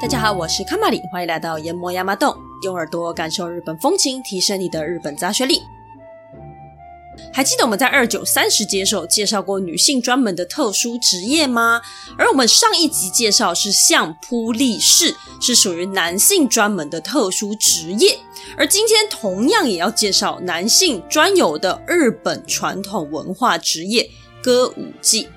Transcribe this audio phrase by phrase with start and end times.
[0.00, 5.60] 大家好，我是卡玛里，欢迎来到研磨亚麻洞，用耳朵感受日本风情，提升你的日本杂学力。
[7.32, 11.82] 还记得我们在二九三十集的时候介绍过女性专门的特殊职业吗？
[12.16, 18.20] 而我们上一集介绍是相扑力士，是属于男性专门的特殊职业。
[18.56, 24.08] 而今天同样也要介绍男性专有的日本传统文化职业——
[24.40, 25.28] 歌舞伎。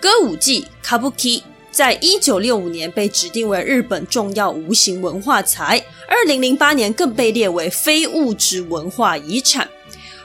[0.00, 1.42] 歌舞伎 Kabuki。
[1.78, 9.68] 在一九六五年被指定为日本重要无形文化财，二零零八年更被列为非物质文化遗产。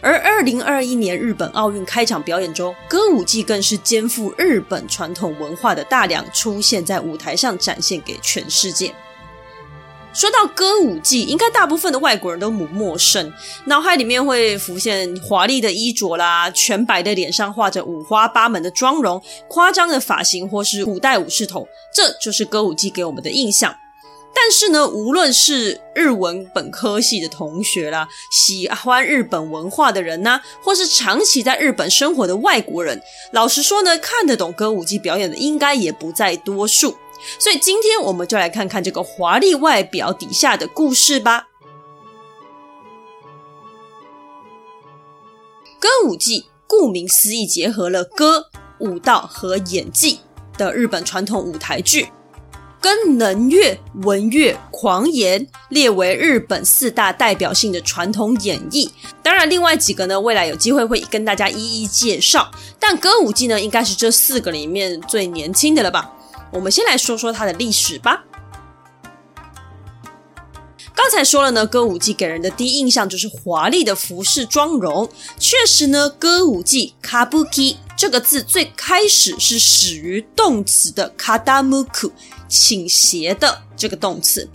[0.01, 8.91] 而二零二一年日本奥运开场表演中，歌舞伎更是肩负日本传统文化的大梁，出现在舞台上，展现给全世界。
[10.13, 13.33] 说到歌舞伎，应该大部分的外国人都不陌生，
[13.65, 23.75] 脑海里面会浮现华丽的衣着啦，全白的脸上画着五花八门的妆容，夸张的发型，或是古代武士头，这就是歌舞伎给我们的印象。
[24.35, 36.95] 但是呢，无论是日文本科系的同学啦，喜欢日本文化的人呐，或是长期在日本生活的外国人，老实说呢，看得懂歌舞伎表演的，应该也不在多数。
[37.39, 41.47] 所以今天我们就来看看这个华丽外表底下的故事吧。
[45.79, 48.45] 歌舞伎顾名思义，结合了歌、
[48.79, 50.19] 舞蹈和演技
[50.57, 52.07] 的日本传统舞台剧，
[52.79, 58.89] 跟能乐、文乐、狂言列为日本四大代表性的传统演绎。
[59.21, 62.49] 当然，另外几个呢，未来有机会会跟大家一一介绍。
[62.79, 66.13] 但歌舞伎呢，应该是这四个里面最年轻的了吧。
[66.53, 68.23] 我们先来说说它的历史吧。
[70.95, 75.09] 刚才说了呢，歌舞伎给人的第一印象就是华丽的服饰妆容。
[75.39, 82.11] 确实呢，歌舞伎 Kabuki 这个字最开始是始于动词的 kadamuku
[82.47, 84.47] 倾斜的这个动词。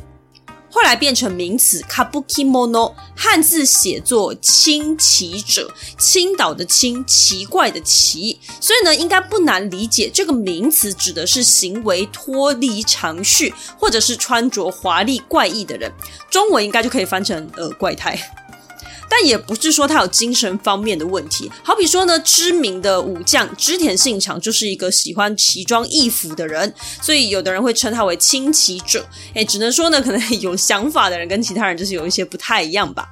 [0.71, 15.93] 后来变成名词 Kabukimono，汉字写作倾奇者，倾倒的倾，奇怪的奇，所以呢，应该不难理解，这个名词指的是行为脱离常序，或者是穿着华丽怪异的人。
[16.31, 18.19] 中文应该就可以翻成呃怪胎。
[19.11, 29.07] 但也不是说他有精神方面的问题，好比说呢，知名的武将织田信长就是一个喜欢奇装异服的人，所以有的人会称他为倾奇者。
[29.35, 33.09] 哎，只能说呢，可能有想法的人跟其他人就是有一些不太一样吧。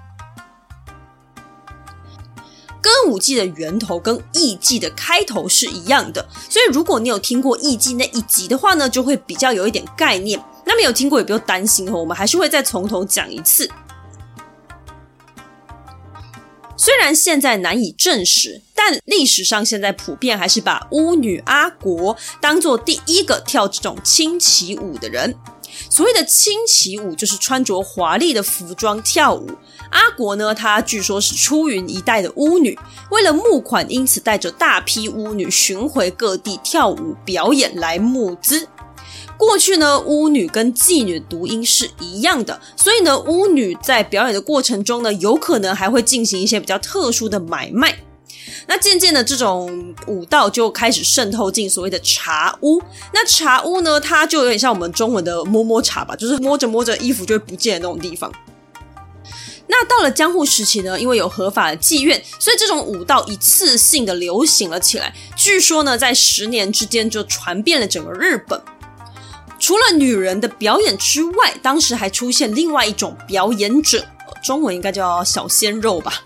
[2.86, 10.40] 歌舞伎的源头跟艺伎的开头是一样的，所以如果你有听过艺伎那一集的话呢，就会比较有一点概念。
[10.64, 13.68] 那没有听过也不用担心哦，我们还是会再从头讲一次。
[16.76, 25.34] 虽然现在难以证实，但历史上现在普遍还是把巫女阿国当做第一个跳这种轻骑舞的人。
[25.90, 29.50] 所谓的轻骑舞，就是穿着华丽的服装跳舞。
[29.90, 32.78] 阿国呢，她据说是出云一带的巫女，
[33.10, 38.68] 为了募款，因此带着大批巫女巡回各地跳舞表演来募资。
[39.38, 47.98] 过去呢，巫女跟妓女读音是一样的，所以呢，巫女在表演的过程中呢，有可能还会进行一些比较特殊的买卖。
[48.68, 52.80] 那渐渐的，这种舞道就开始渗透进所谓的茶屋。
[53.12, 58.32] 那茶屋呢，它就有点像我们中文的摸摸茶吧，就是摸着摸着衣服就会不见的那种地方。
[59.68, 65.14] 那到了江户时期呢，因为有合法的妓院，所以这种舞蹈一次性的流行了起来。
[65.36, 68.60] 据说呢，在十年之间就传遍了整个日本。
[69.58, 74.06] 除了女人的表演之外，当时还出现另外一种表演者，
[74.42, 76.22] 中文应该叫小鲜肉吧。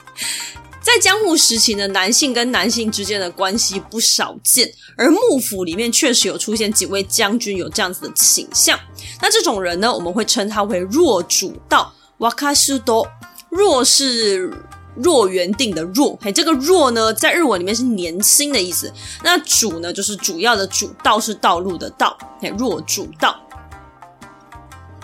[0.83, 8.78] 在江户时期呢，男性跟男性之间的关系不少见，而幕府里面确实有出现几位将军有这样子的倾向。
[9.21, 11.93] 那这种人呢，我们会称他为若主道。
[12.19, 13.09] 瓦卡苏多，
[13.50, 14.53] 若是。
[14.97, 18.93] 若原定的若，嘿，这个若呢，在日文里面是年轻的意思。
[19.22, 23.41] 那主呢，就是主要的主，道是道路的道，嘿，若主道。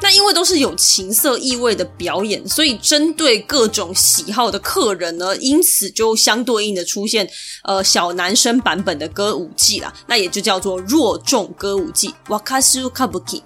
[0.02, 7.26] 那因为都是有情色意味的表演，所以针对各种喜好的客人呢，因此就相对应的出现
[7.62, 13.42] 呃小男生版本的歌舞伎啦，那也就叫做若众歌舞伎，Wakasu Kabuki。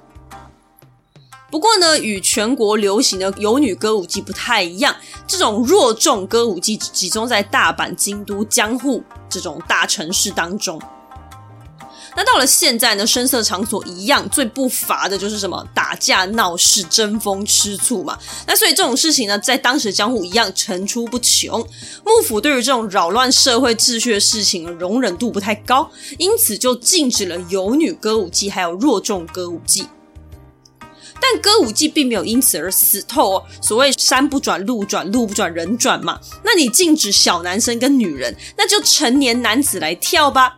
[1.51, 4.95] 不过呢，与全国流行的有女歌舞伎不太一样。
[5.27, 10.81] 这种若众歌舞伎集中在大阪、京都、江户这种大城市当中。
[12.17, 18.19] 那到了现在呢，声色场所一样，最不乏的就是什么打架闹事、争风吃醋嘛。
[18.49, 21.61] 那所以这种事情呢，在当时江户一样层出不穷。
[22.05, 25.89] 幕府对于这种扰乱社会秩序的事情容忍度不太高，
[26.19, 29.87] 因此就禁止了有女歌舞伎，还有弱众歌舞伎。
[31.21, 33.45] 但歌舞伎并没有因此而死透哦。
[33.61, 36.19] 所谓山不转路转，路不转人转嘛。
[36.43, 40.57] 那你禁止小男生跟女人，那就成年男子来跳吧。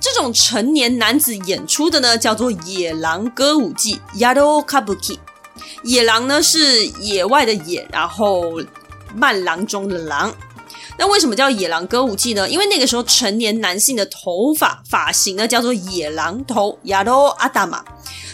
[0.00, 5.18] 这种成年男子演出的呢，叫做野狼歌舞伎 （Yado Kabuki）。
[5.82, 8.60] 野狼呢是野外的野，然后
[9.14, 10.34] 慢郎中的郎。
[10.96, 12.48] 那为什么叫野狼歌舞伎呢？
[12.48, 17.82] 因为那个时候成年男性的头发发型呢叫做野狼头 （Yaro Adama）。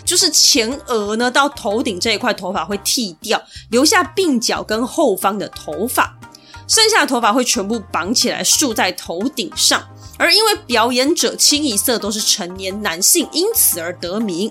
[0.05, 3.41] 就是前额呢到头顶这一块头发会剃掉，
[3.71, 6.19] 留下鬓角跟后方的头发，
[6.67, 9.83] 剩下的头发会全部绑起来竖在头顶上。
[10.19, 14.51] 而因为表演者清一色都是成年男性，因此而得名。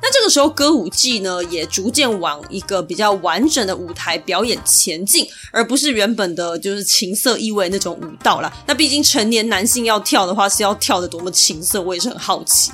[0.00, 8.52] 那这个时候歌舞伎呢也逐渐往一个比较完整的舞台表演前进，而不是原本的就是情色意味那种舞蹈啦。
[8.66, 12.72] 那毕竟成年男性要跳的话，是要跳得多么情色，我也是很好奇。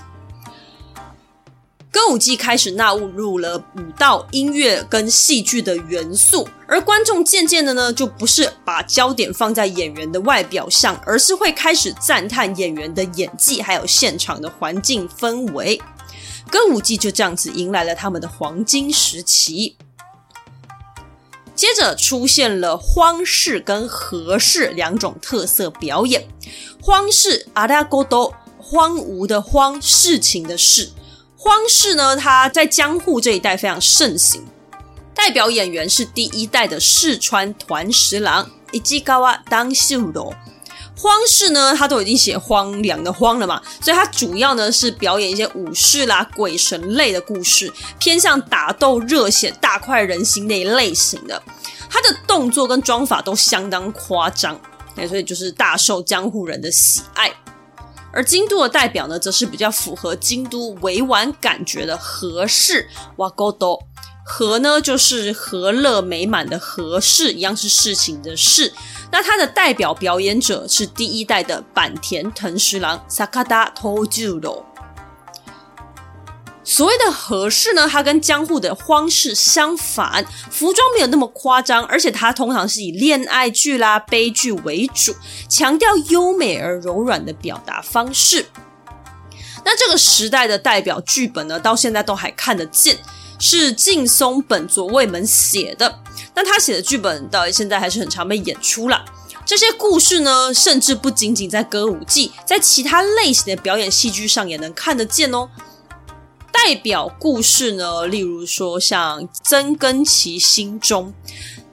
[1.90, 15.80] 歌舞伎开始纳入了舞蹈、音乐跟戏剧的元素，而观众渐渐的呢，就不是把焦点放在演员的外表上，而是会开始赞叹演员的演技，还有现场的环境氛围。
[16.54, 19.76] 歌舞伎就这样子迎来了他们的黄金时期。
[21.52, 26.28] 接着出现了荒式跟和式两种特色表演。
[26.80, 30.92] 荒式阿拉戈多，荒芜的荒，事情的事。
[31.36, 34.44] 荒式呢，它在江户这一带非常盛行，
[35.12, 40.32] 代表演员是第一代的四川团十郎以及高瓦当秀罗。
[40.96, 51.42] 荒式呢，它都已经写荒凉的荒了嘛，所以它主要呢是表演一些武士啦、鬼神类的故事，偏向打斗、热血、大快人心那一类型的。
[51.90, 54.58] 它的动作跟装法都相当夸张，
[55.08, 57.32] 所以就是大受江湖人的喜爱。
[58.12, 63.80] 而京都的代表呢，则是比较符合京都委婉感觉的和式哇沟多。
[64.24, 68.72] 和呢，就是和乐美满的和事，一样是事情的事。
[69.12, 74.64] 那他的代表表演者是第一代的坂田藤十郎，Sakata Tojuro。
[76.66, 85.14] 所谓的和式呢，它跟江户的荒式相反，服装没有那么夸张，而且它通常是以恋爱剧啦、悲剧为主，
[85.46, 88.46] 强调优美而柔软的表达方式。
[89.62, 92.96] 那这个时代的代表剧本呢，到现在都还看得见，
[93.46, 96.00] 是近松本左卫门写的。
[96.34, 99.04] 那他写的剧本到现在还是很常被演出了。
[99.44, 105.50] 这些故事呢，甚至不仅仅在歌舞伎，在其他类型的表演戏剧上也能看得见哦。
[106.50, 111.12] 代表故事呢，例如说像曾根崎心中，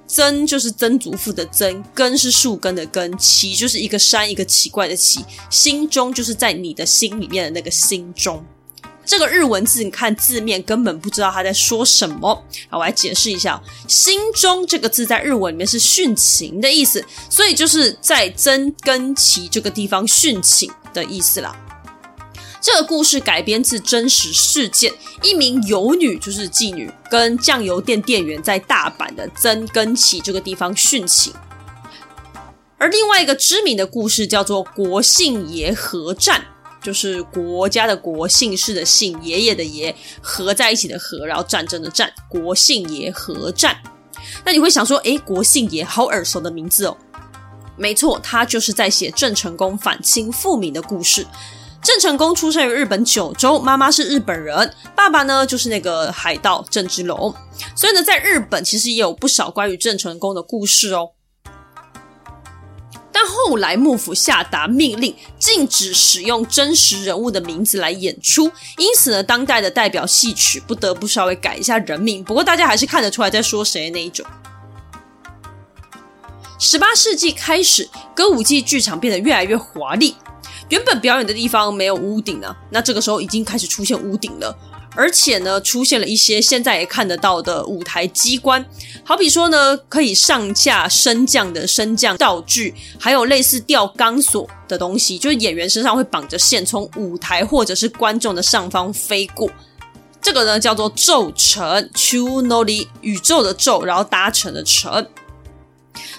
[0.05, 8.43] 曾就是曾祖父的曾，根是树根的根，崎就是一个山一个奇怪的奇，心中就是在你的心里面的那个心中。
[9.05, 12.33] 这个日文字你看字面根本不知道他在说什么。
[12.69, 21.55] 好，我来解释一下，心中这个字在日文里面是殉情的意思，所以就是在曾根崎这个地方殉情的意思啦。
[22.61, 24.93] 这个故事改编自真实事件，
[25.23, 31.33] 一名游女就是妓女，跟酱油店店员在大阪的曾根崎这个地方殉情。
[32.77, 36.45] 而另外一个知名的故事叫做国姓爷合战，
[36.83, 43.77] 就是国家的国，姓氏的姓，爷爷的爷，合在一起的合，然后战争的战，国姓爷合战。
[44.43, 46.97] 那你会想说，诶，国姓爷好耳熟的名字哦。
[47.77, 51.25] 没错，他就是在写郑成功反清复明的故事。
[51.83, 57.33] 郑成功出生于日本九州，妈妈是日本人，爸爸呢就是那个海盗郑芝龙。
[57.75, 61.11] 所以呢，在日本其实也有不少关于郑成功的故事哦。
[63.23, 72.23] 但后来幕府下达命令，禁止使用真实人物的名字来演出，因此呢，当代的代表戏曲不得不稍微改一下人名。
[72.23, 74.25] 不过大家还是看得出来在说谁那一种。
[76.57, 80.15] 十八世纪开始，歌舞伎剧场变得越来越华丽。
[80.69, 84.57] 原本表演的地方没有屋顶啊，那这个时候已经开始出现屋顶了，
[84.95, 88.63] 而且呢，出现了一些现在也看得到的舞台机关，
[89.05, 99.49] 好比说呢，可以上下升降的升降道具，还有类似吊钢索的东西，就是演员身上会绑着线，从舞台或者是观众的上方飞过，
[100.21, 105.07] 这个呢叫做宙乘，宙乗り，宇宙的宙，然后搭乘的城。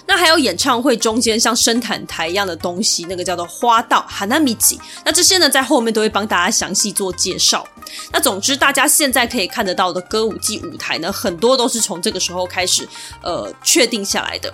[0.05, 4.57] 那还有演唱会中间像伸展台一样的东西，那个叫做花道 h a n a m i。
[5.05, 7.65] 那这些呢，在后面都会帮大家详细做介绍。
[8.11, 12.87] 那总之，大家现在可以看得到的歌舞伎舞台呢，很多都是从这个时候开始，
[13.21, 14.53] 呃，确定下来的。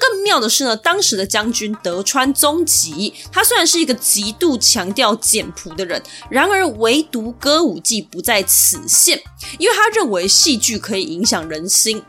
[0.00, 6.00] 更妙的是呢，当时的将军德川宗吉，他虽然是一个极度强调简朴的人，
[6.30, 9.20] 然而唯独歌舞伎不在此限，
[9.58, 12.02] 因为他认为戏剧可以影响人心。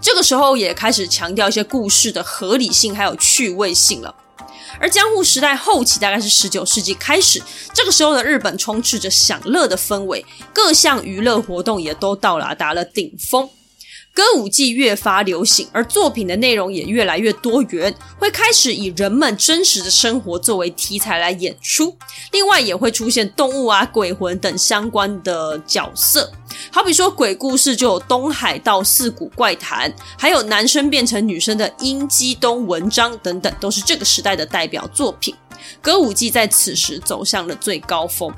[0.00, 4.14] 这个时候也开始强调一些故事的合理性还有趣味性了。
[4.80, 7.42] 而江户时代后期，大概是十九世纪开始，
[7.72, 13.48] 这个时候的日本充斥着享乐的氛围，各项娱乐活动也都到达了顶峰。
[14.16, 21.94] 歌舞伎越发流行，而作品的内容也越来越多元，会开始以人们真实的生活作为题材来演出。
[22.32, 26.32] 另外，也会出现动物啊、鬼魂等相关的角色。
[26.72, 35.34] 好比说鬼故事就有东海道四谷怪谈，还有男生变成女生的樱基东文章等等，都是这个时代的代表作品。
[35.82, 38.32] 歌舞伎在此时走向了最高峰。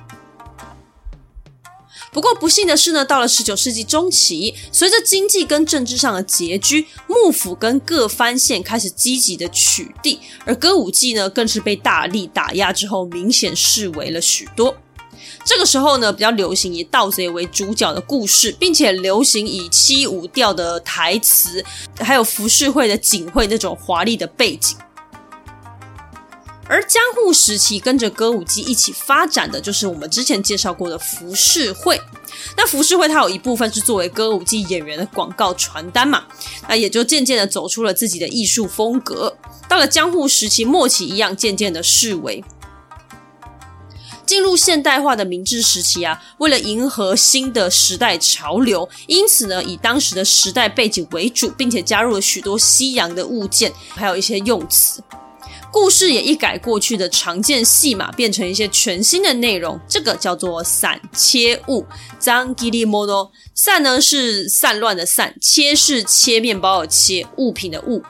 [2.19, 14.75] 不过不幸的是呢，到了十九世纪中期，随着经济跟政治上的拮据，幕府跟各藩县开始积极的取缔，而歌舞伎呢，更是被大力打压之后，明显式微了许多。
[15.45, 21.65] 这个时候呢，比较流行以盗贼为主角的故事，并且流行以七五调的台词，
[22.01, 24.77] 还有浮世绘的景绘那种华丽的背景。
[26.69, 31.99] 而江户时期跟着歌舞伎一起发展的，就是我们之前介绍过的浮世绘。
[32.57, 36.25] 那浮世绘它有一部分是作为歌舞伎演员的广告传单嘛，
[36.69, 39.35] 那也就渐渐的走出了自己的艺术风格。
[39.67, 42.45] 到了江户时期末期，一样渐渐的式微。
[44.27, 55.03] 进入现代化的明治时期啊，为了迎合新的时代潮流，因此呢，以当时的时代背景为主，并且加入了许多西洋的物件，还有一些用词。
[55.71, 59.79] 故事也一改过去的常见戏码，变成一些全新的内容。
[59.89, 61.87] 这个叫做散切物。
[62.19, 68.03] 脏吉利摩多散呢是散乱的散，切是切面包的切，物品的物。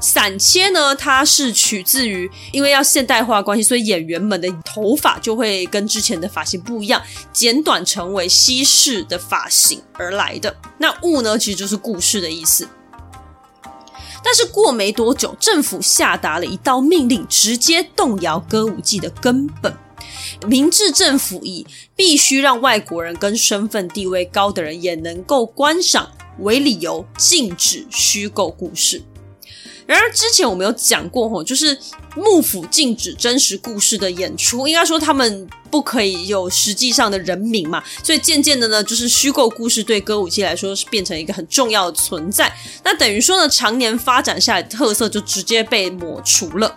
[0.00, 7.02] 散切呢，它是取自于因为要现代化关系，所以演员们的头发就会跟之前的发型不一样，
[7.32, 10.56] 剪短成为西式的发型而来的。
[10.78, 12.66] 那物呢，其实就是故事的意思。
[14.22, 19.74] 但是过没多久，政府下达了一道命令，直接动摇歌舞伎的根本。
[20.46, 29.02] 明治政府以必须让外国人跟身份地位高的人也能够观赏为理由，禁止虚构故事。
[29.90, 31.76] 然而，之前我们有讲过，吼，就是
[32.14, 42.56] 幕府禁止真实故事的演出，应该说他们不可以有实际上的人名嘛，所以渐渐的呢，就是虚构故事对歌舞伎来说是变成一个很重要的存在。
[42.84, 46.72] 那等于说呢，常年发展下来特色就直接被抹除了。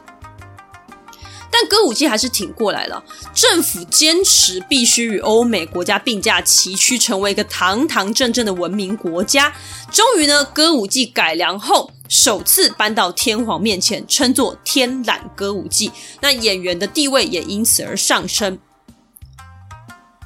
[1.54, 9.54] 但歌舞伎还是挺过来了，政府坚持必须与欧美国家并驾齐驱，成为一个堂堂正正的文明国家。
[9.92, 15.92] 终于呢，歌舞伎改良后，首次搬到天皇面前，称作天揽歌舞伎。
[16.22, 18.58] 那演员的地位也因此而上升。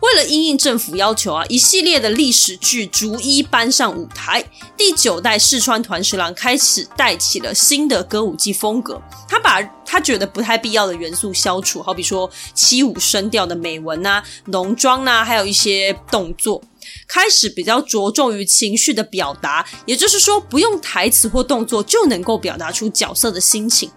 [0.01, 4.43] 为了应应政府要求啊，一系列的历史剧逐一搬上舞台。
[4.77, 9.01] 第九代四川团十郎开始带起了新的歌舞伎风格。
[9.27, 16.61] 他把他觉得不太必要的元素消除，好比说七五声调的美文啊、浓妆啊，还有一些动作，
[17.07, 19.65] 开始比较着重于情绪的表达。
[19.85, 23.89] 也就是说，不用台词或动作就能够表达出角色的心情。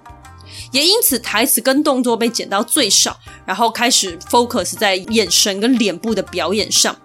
[0.73, 6.97] 也因此，台词跟动作被减到最少，然后开始 focus 在眼神跟脸部的表演上。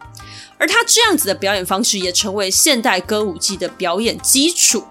[0.57, 4.85] 而他这样子的表演方式，也成为现代歌舞伎的表演基础。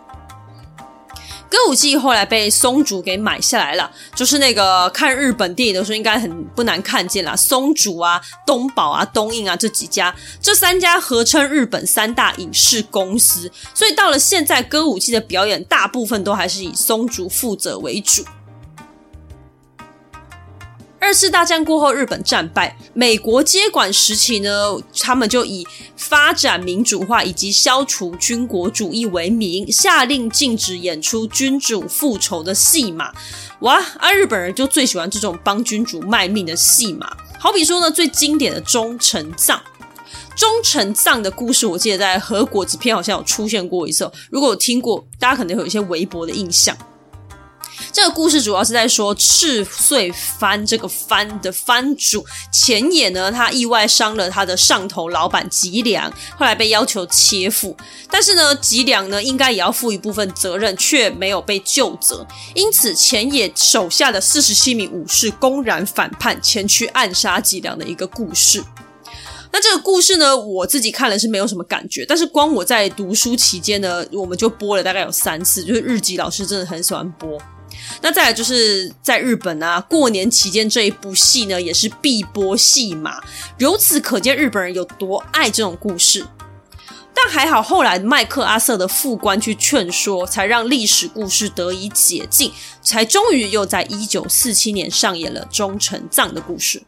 [1.48, 10.12] 歌舞伎后来被松竹给买下来了，就是那个看日本电影的时候，应该很不难看见啦，松竹啊、东宝啊、东映啊这几家，
[10.42, 13.50] 这三家合称日本三大影视公司。
[13.72, 18.24] 所以到了现在，歌舞伎的表演大部分都还是以松竹负责为主。
[21.04, 25.66] 二次大战过后，日本战败，美国接管时期呢，他们就以
[25.98, 33.12] 发展民主化以及消除军国主义为名，下令禁止演出君主复仇的戏码。
[33.60, 37.14] 哇，啊，日本人就最喜欢这种帮君主卖命的戏码。
[37.38, 39.60] 好比说呢，最经典的忠臣葬，
[40.34, 44.10] 忠臣葬的故事，我记得在和果子篇好像有出现过一次。
[44.30, 46.74] 如果有听过，大家可能有一些微薄的印象。
[47.92, 57.76] 这个故事主要是在说赤穗藩这个藩的藩主浅野呢，他意外伤了他的上头老板吉良，后来被要求切腹，
[58.10, 68.62] 但是呢，吉良呢应该也要负一部分责任，却没有被救责，因此浅野手下的四十七名武士公然反叛，前去暗杀吉良的一个故事。
[69.52, 77.40] 那这个故事呢，我自己看了是没有什么感觉，但是光我在读书期间呢，我们就播了大概有三次，就是日籍老师真的很喜欢播。
[78.02, 83.22] 那再来就是在日本啊，过年期间这一部戏呢，也是必播戏码，
[83.58, 86.26] 由此可见日本人有多爱这种故事。
[87.14, 96.82] 但还好，后来麦克阿瑟的副官去劝说，才让历史故事得以解禁，才终于又在一九四七年上演了忠臣藏的故事。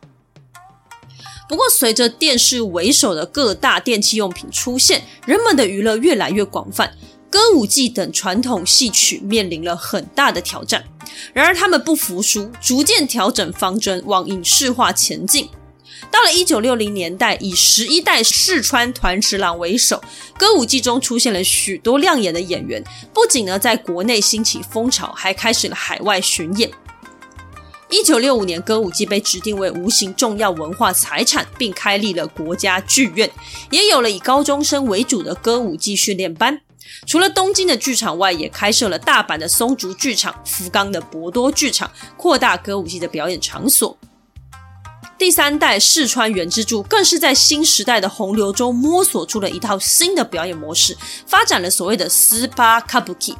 [1.48, 6.92] 不过，随着电视为首的各大电器用品出现，人们的娱乐越来越广泛。
[7.30, 10.84] 歌舞伎等传统戏曲面临了很大的挑战，
[11.32, 15.48] 然而他们不服输，逐渐调整方针，往影视化前进。
[16.10, 20.02] 到了一九六零年代，以十一代四川团十郎为首，
[20.38, 26.70] 歌舞伎中出现了许多亮眼的演员，不仅呢在国内兴起风潮，还开始了海外巡演。
[27.88, 33.30] 一九六五年，歌舞伎被指定为无形重要文化财产，并开立了国家剧院，
[33.70, 36.60] 也有了以高中生为主的歌舞伎训练班。
[37.06, 43.96] 除了东京的剧场外，也开设了大阪的松竹剧场、福冈的博多剧场，扩大歌舞伎的表演场所。
[45.18, 53.34] 第三代视川原之助更是在新时代的洪流中摸索出了一套新的表演模式，发展了所谓的スーパー歌舞伎，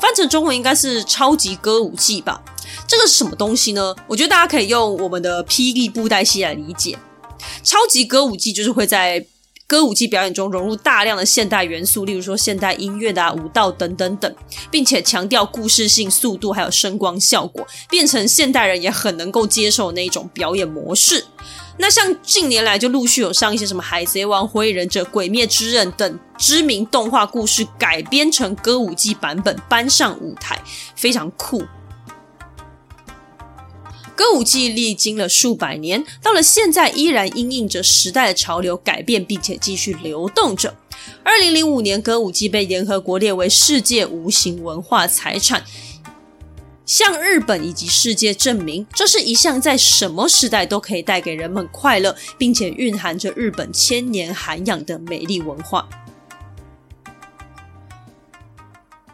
[0.00, 2.40] 翻成中文应该是超级歌舞伎吧？
[2.86, 3.94] 这个是什么东西呢？
[4.06, 6.96] 我觉得大家可以用我们的霹雳布袋戏来理解，
[7.64, 9.26] 超级歌舞伎就是会在。
[9.70, 14.34] 歌舞伎表演中融入大量的现代元素，例如说现代音乐啊、舞蹈等等等，
[14.68, 21.24] 并且强调故事性、速度还有声光效果，变成现代人也很能够接受那一种表演模式。
[21.78, 30.60] 那像近年来就陆续有上一些什么《海贼王》《火影忍者》《鬼灭之刃》等知名动画故事改编成歌舞伎版本搬上舞台，
[30.96, 31.62] 非常酷。
[34.20, 40.76] 歌舞伎历经了数百年，到了现在依然因应着时代的潮流改变，并且继续流动着。
[41.24, 45.64] 二零零五年，歌舞伎被联合国列为世界无形文化财产，
[46.84, 55.88] 向日本以及世界证明，这是一项在什么时代都可以带给人们快乐，并且蕴含着日本千年涵养的美丽文化。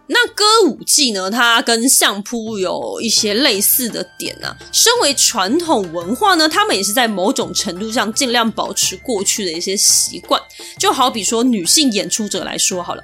[0.09, 1.29] 那歌舞伎呢？
[1.31, 4.57] 它跟相扑有一些类似的点啊。
[4.73, 10.41] 身为传统文化呢，他们也是在某种程度上尽量保持过去的一些习惯。
[10.79, 13.03] 就好比说女性演出者来说好了，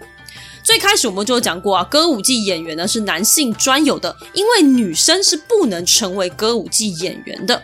[0.63, 7.61] 最开始我们就讲过啊，歌舞伎演员呢是男性专有的，因为女生是不能成为歌舞伎演员的。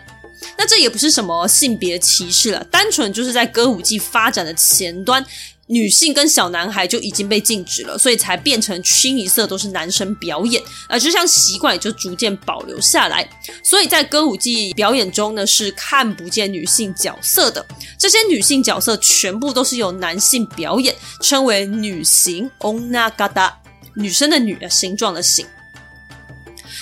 [0.57, 5.25] 那这也不是什么性别歧视了，单纯就是在歌舞伎发展的前端。
[5.71, 13.29] 女性跟小男孩就已经被禁止了，所以才变成清一色都是男生表演，而这项习惯也就逐渐保留下来。
[13.63, 17.63] 所以在歌舞伎表演中呢，是看不见女性角色的，
[17.99, 23.53] 这些女性角色全部都是由男性表演，称为女形 onagada
[23.93, 25.45] 女生的女的形状的形。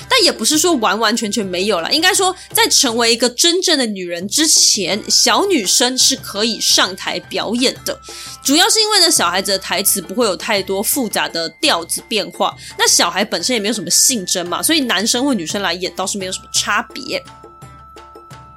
[0.10, 7.98] 但也不是说完完全全没有了，应该说，在成为一个真正的女人之前，小女生是可以上台表演的。
[8.44, 17.24] 主要是因为呢，小孩子的台词不会有太多复杂的调子变化，那小孩本身也没有什么性征嘛，所以男生或女生来演倒是没有什么差别。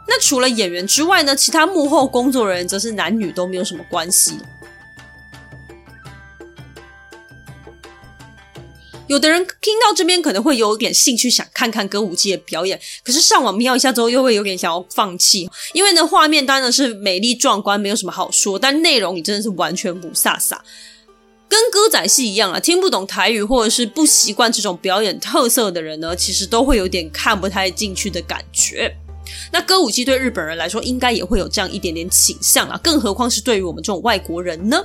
[0.07, 4.33] 那除了演员之外呢，其他幕后工作人员则是男女都没有什么关系。
[9.11, 20.57] 有的人听到这边可能会有点兴趣，想看看歌舞伎的表演，可是上网瞄一下之后，又会有点想要放弃，因为呢，画面当然是美丽壮观，没有什么好说，但内容你真的是完全不飒飒，
[21.49, 28.97] 跟歌仔戏一样啊，听不懂台语或者是不习惯这种表演特色的人呢，其实都会有点看不太进去的感觉。
[29.51, 34.81] 那歌舞伎对日本人来说，应该也会有这样一点点倾向啊，更何况是对于我们这种外国人呢？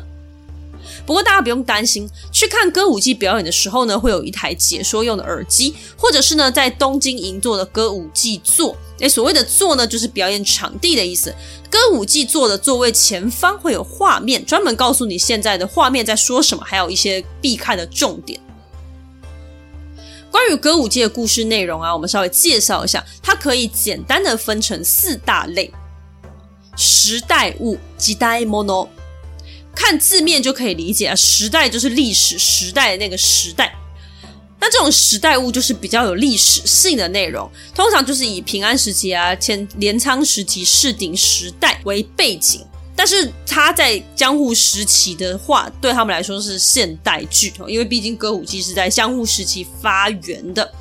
[1.05, 8.75] 不过大家不用担心，去看歌舞伎表演的时候呢，会有一台解说用的耳机，或者是呢在东京银座的歌舞伎座。
[8.99, 11.33] 诶，所谓的座呢，就是表演场地的意思。
[11.69, 18.39] 歌舞伎座的座位前方会有画面，专门告诉你现在的画面在说什么，还有一些必看的重点。
[20.31, 25.69] 关于歌舞伎的故事内容啊，我们稍微介绍一下，它可以简单的分成四大类：
[26.77, 28.87] 时代物，时代物。
[29.75, 33.75] 看字面就可以理解啊，时代就是历史时代的那个时代。
[34.59, 42.65] 那这种时代物就是比较有历史性的内容，通常就是以平安时期啊、前镰仓时期、室町时代为背景。
[42.95, 50.73] 但是它在江户时期的话，对他们来说是现代剧，因为毕竟歌舞伎是在江户时期发源的。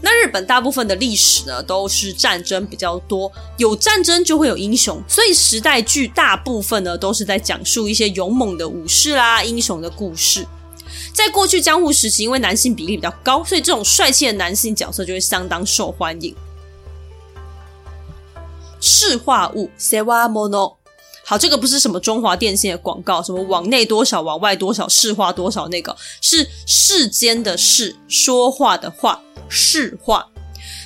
[0.00, 10.46] 那日本大部分的历史呢，都是战争比较多，有战争就会有英雄，所以时代剧大部分呢都是在讲述一些勇猛的武士啦、英雄的故事。
[11.12, 16.34] 在过去江户时期，因为男性比例比较高，所以这种帅气的男性角色就会相当受欢迎。
[18.80, 20.76] 市话物 sewa mono，
[21.28, 29.20] 好，这个不是什么中华电信的广告，什么往内多少，往外多少，市话多少，那个是世间的事，说话的话。
[29.50, 30.26] 市话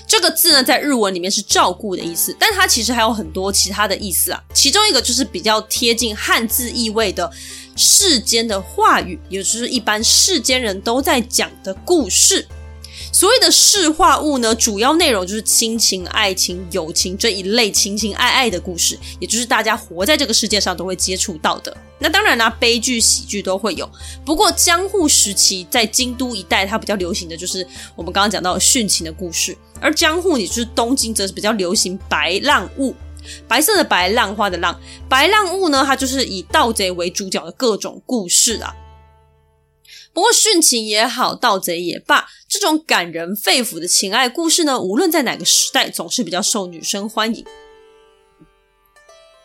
[0.04, 4.42] 这个字呢，在日文里面是照顾的意思，但它其实还有很多其他的意思啊。
[4.52, 7.30] 其中一个就是比较贴近汉字意味的
[7.76, 12.44] 世间的话语，也就是一般世间人都在讲的故事。
[13.12, 21.76] 所谓的市话物呢，主要内容就是亲情、爱情、友情这一类情情爱爱的故事，也就是大家活在这个世界上都会接触到的。
[21.98, 23.88] 那当然啦，悲剧、喜剧都会有。
[24.24, 32.94] 不过江户时期在京都一带，它比较流行的就是我们刚刚讲到的殉情的故事，而江户也就是东京，则是比较流行白浪物，
[33.46, 34.76] 白色的白，浪花的浪。
[35.08, 38.74] 白浪物呢，它就是以盗贼为主角的各种故事啊。
[40.14, 47.44] 不过殉情也好，盗贼也罢，这种感人肺腑的情爱故事呢，无论在哪个时代，总是比较受女生欢迎。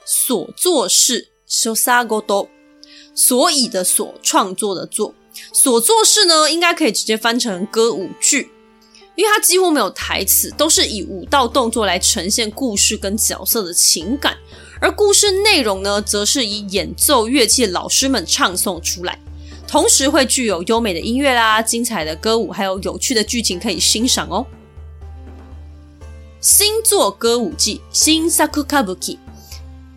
[0.06, 2.50] 所作事，修萨戈多，
[3.16, 5.14] 所以的所，创作的作，
[5.54, 8.52] 所作事呢，应该可以直接翻成歌舞剧，
[9.16, 14.38] 因为它几乎没有台词，都是以舞蹈动作来呈现故事跟角色的情感，
[14.82, 19.18] 而故事内容呢，则是以演奏乐器的老师们唱诵出来。
[19.68, 24.46] 同时会具有优美的音乐啦、精彩的歌舞，还有有趣的剧情可以欣赏哦。
[26.40, 29.20] 新作歌舞伎，新作歌舞伎，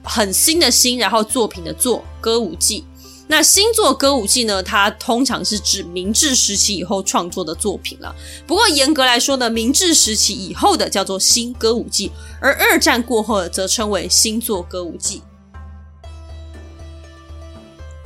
[0.02, 2.84] 很新的新，然后作品的作，歌舞伎。
[3.28, 8.12] 那新作歌舞伎呢，它通常是指明治时期以后创作的作品了。
[8.44, 15.22] 不过严格来说呢，明治时期以后的叫做新歌舞伎，而二战过后的则称为新作歌舞伎。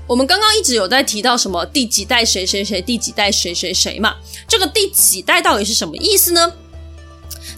[0.07, 4.17] 我们刚刚一直有在提到什么第几代谁谁谁，第几代谁谁谁嘛？
[4.47, 6.53] 这个第几代到底是什么意思呢？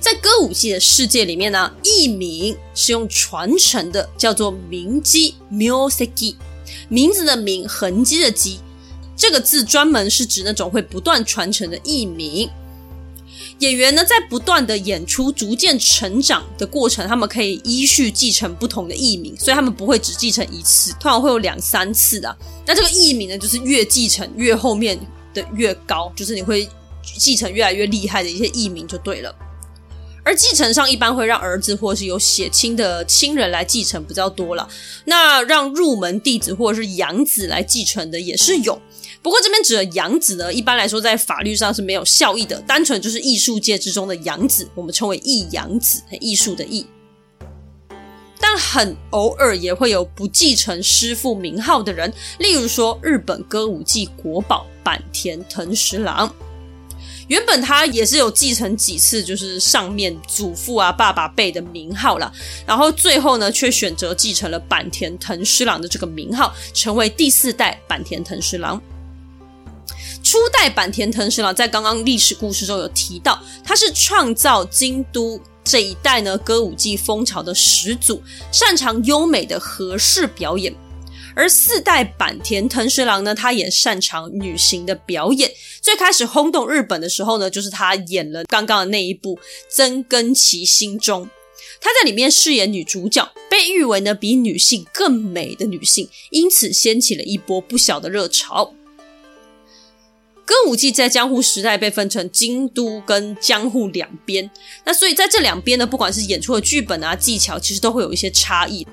[0.00, 6.37] 在歌舞伎的世界里面呢，艺名是用传承的，叫做名迹 （musiki），
[6.88, 8.61] 名字的名，痕迹的迹，
[9.16, 12.48] 这个字专门是指那种会不断传承的艺名。
[13.60, 22.36] 演员呢，在不断的演出、逐渐成长的过程，他们可以依序继承不同的艺名，所以他们不会只继承一次，通常会有两三次的。
[22.66, 24.98] 那这个艺名呢，就是越继承越后面
[25.32, 26.68] 的越高，就是你会
[27.02, 29.34] 继承越来越厉害的一些艺名就对了。
[30.22, 34.68] 而继承上一般会让儿子或是有血亲的亲人来继承比较多了，
[35.04, 38.78] 那让入门弟子或者是养子来继承的也是有。
[39.22, 46.86] 不过这边指的养子呢，一般来说在法律上是没有效益的，单纯就是艺术界之中的养子，我们称为艺养子，艺术的艺。
[48.38, 56.32] 但很偶尔也会有不继承师父名号的人，例如说日本歌舞伎国宝坂田藤十郎，
[57.28, 62.30] 原本他也是有继承几次，就是上面祖父啊、爸爸辈的名号啦，
[62.66, 68.80] 然后最后呢，却选择继承了坂田藤十郎的这个名号，成为第四代坂田藤十郎。
[70.22, 78.22] 初代坂田藤十郎在刚刚历史故事中有提到，他是创造京都这一带呢歌舞伎风潮的始祖，
[78.53, 80.75] 擅长优美的和式表演。
[81.35, 85.51] 而四代坂田藤十郎呢，他也擅长女性的表演。
[85.83, 89.37] 最开始轰动日本的时候呢，就是他演了刚刚的那一部
[89.68, 91.25] 《曾根崎心中》，
[91.79, 98.72] 他在里面饰演女主角，被誉为呢比女性更美的女性，因此掀起了一波不小的热潮。
[100.46, 104.48] 歌舞伎在江户时代被分成京都跟江户两边，
[104.85, 108.87] 那所以在这两边呢，不管是演出的剧本啊、技巧，其实都会有一些差异。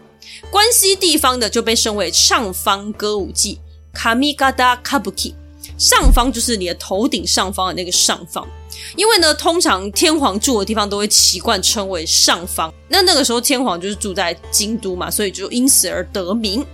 [0.49, 3.59] 关西地方的就被称为上方歌舞伎
[3.93, 5.35] （Kamigata Kabuki），
[5.77, 8.47] 上方就是你的头顶上方的那个上方，
[8.95, 16.65] 因为呢，通常天皇住的地方都会习惯称为上方，那那个时候天皇就是住在京都嘛，所以就因此而得名。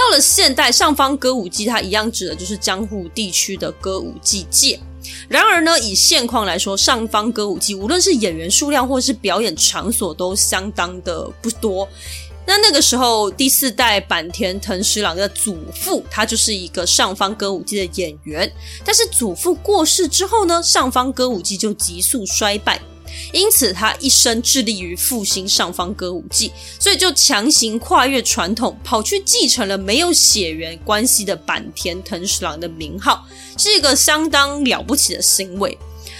[0.00, 4.80] 到了现代，上方歌舞伎它一样指的就是江户地区的歌舞伎界。
[5.28, 11.86] 然而呢，以现况来说，上方歌舞伎无论是演员数量或是表演场所都相当的不多。
[12.46, 18.50] 那那个时候，第四代坂田藤十郎的祖父，他就是一个上方歌舞伎的演员。
[18.82, 22.80] 但是祖父过世之后呢，上方歌舞伎就急速衰败，
[23.32, 35.76] 因此他一生致力于复兴上方歌舞伎，所以就强行跨越传统，跑去继承了没有血缘关系的坂田藤十郎的名号，是一个相当了不起的行为。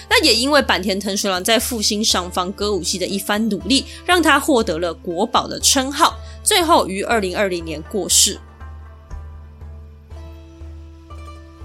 [0.09, 8.39] 那也因为坂田藤十郎在复兴上方歌舞伎的一番努力，让他获得了国宝的称号，最后于二零二零年过世。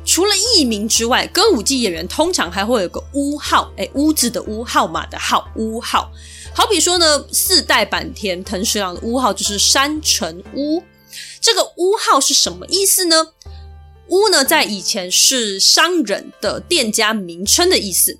[0.05, 6.11] 除了艺名之外，歌舞伎演员通常还会有个屋号，哎，屋子的屋，号码的号，屋号。
[6.53, 10.81] 好比说呢，四代坂田藤十郎的屋号就是山城屋。
[11.41, 13.27] 这个屋号是什么意思呢？
[14.09, 18.19] 屋呢，在以前是商人的店家名称的意思。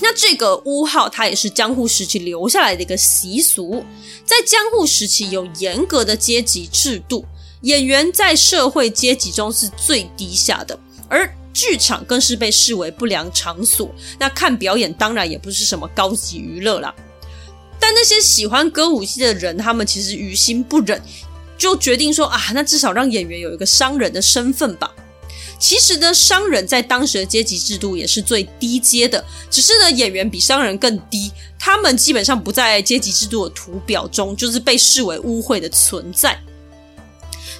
[0.00, 3.82] 那这个屋号，它也是江户时期留下来的一个习俗。
[4.26, 7.24] 在江户时期，有严格的阶级制度，
[7.62, 10.78] 演员在社会阶级中是最低下的，
[11.12, 13.94] 而剧场更是被视为不良场所。
[14.18, 16.94] 那看表演当然也不是什么高级娱乐啦。
[17.78, 21.02] 但那些喜欢歌舞伎的人，他们其实于心不忍，
[21.58, 24.90] 就决定说啊，那至少让演员有一个商人的身份吧。
[25.58, 36.36] 其实呢，商人在当时的阶级制度也是最低阶的，只是呢，演员比商人更低，他们基本上不在阶级制度的图表中，就是被视为污秽的存在。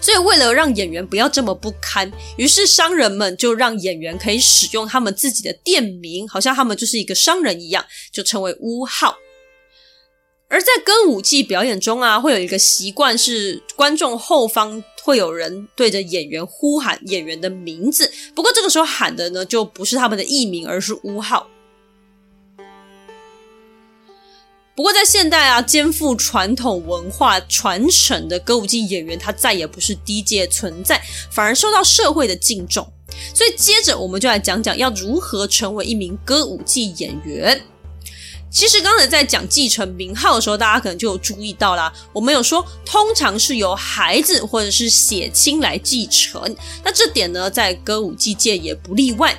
[0.03, 9.17] 所以，为了让演员不要这么不堪，于是商人们就让演员可以使用他们自己的店名，好像他们就是一个商人一样，就称为屋号。
[10.49, 14.85] 而在歌舞伎表演中啊，会有一个习惯是观众后方。
[15.05, 21.45] 会有人对着演员呼喊演员的名字，不过这个时候喊的呢，就不是他们的艺名，而是屋号。
[24.75, 32.91] 不过在现代啊，肩负传统文化传承的歌舞伎演员，他再也不是低阶存在，反而受到社会的敬重。
[33.35, 37.61] 所以接着我们就来讲讲要如何成为一名歌舞伎演员。
[38.51, 41.93] 其实刚才在讲继承名号的时候，大家可能就有注意到啦。
[42.13, 46.43] 我们有说，通常是由孩子或者是血亲来继承。
[46.83, 49.35] 那这点呢，在歌舞伎界也不例外。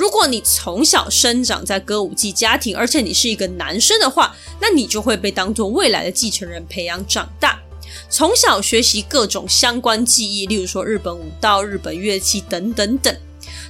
[0.00, 7.60] 如果你从小生长在歌舞伎家庭，而且你是一个男生的话，那你就会被当做未来的继承人培养长大。
[8.08, 13.14] 从小学习各种相关技艺，例如说日本舞蹈、日本乐器等等等。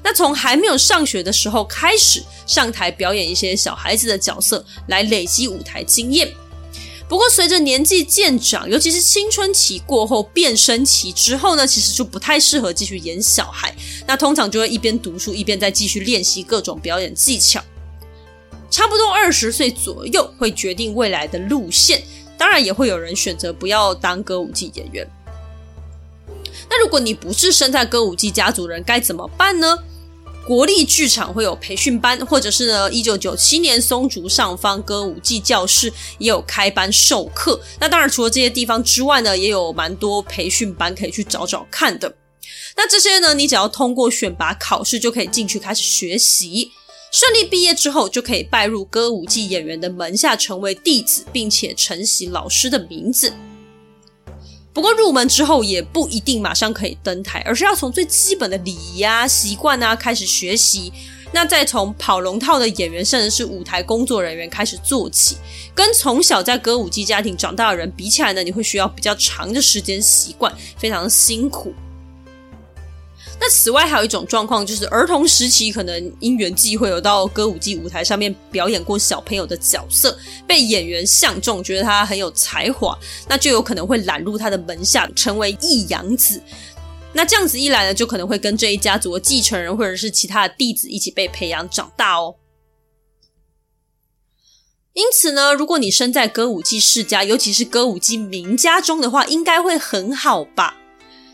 [0.04, 6.32] 那从还没有上学的时候开始上台表演一些小孩子的角色，来累积舞台经验。
[7.10, 13.74] 不过随着年纪渐长，尤其是青春期过后变声期之后呢，其实就不太适合继续演小孩。
[14.06, 17.60] 那通常就会一边读书一边再继续练习各种表演技巧。
[18.70, 22.00] 差不多二十岁左右会决定未来的路线，
[22.38, 25.04] 当然也会有人选择不要当歌舞伎演员。
[26.68, 29.76] 那如果你不是生在歌舞伎家族人，该怎么办呢？
[30.46, 37.60] 国立剧场会有培训班，或者是呢，一九九七年松竹上方歌舞伎教室也有开班授课。
[37.78, 42.12] 那当然，除了这些地方之外呢，也有蛮多培训班可以去找找看的。
[42.76, 46.72] 那这些呢，你只要通过选拔考试就可以进去开始学习，
[47.12, 53.32] 顺利毕业之后就可以拜入歌舞伎演员的门下，成为弟子，并且承袭老师的名字。
[54.72, 60.92] 不过入门之后也不一定马上可以登台，而是要从最基本的礼仪啊、习惯啊开始学习。
[61.32, 65.36] 那再从跑龙套的演员，甚至是舞台工作人员开始做起。
[65.74, 71.72] 跟从小在歌舞伎家庭长大的人比起来呢，你会需要比较长的时间习惯，非常辛苦。
[73.40, 80.14] 那此外还有一种状况，就是儿童时期可能因缘际会有到歌舞伎舞台上面表演过小朋友的角色，
[80.46, 86.42] 被演员相中，觉得他很有才华，那就有可能会揽入他的门下，成为义养子。
[87.14, 92.36] 那这样子一来呢，就可能会跟这一家族的继承人或者是其他的弟子一起被培养长大哦。
[94.92, 100.76] 因此呢，如果你生在歌舞伎世家，尤其是歌舞伎名家中的话，应该会很好吧。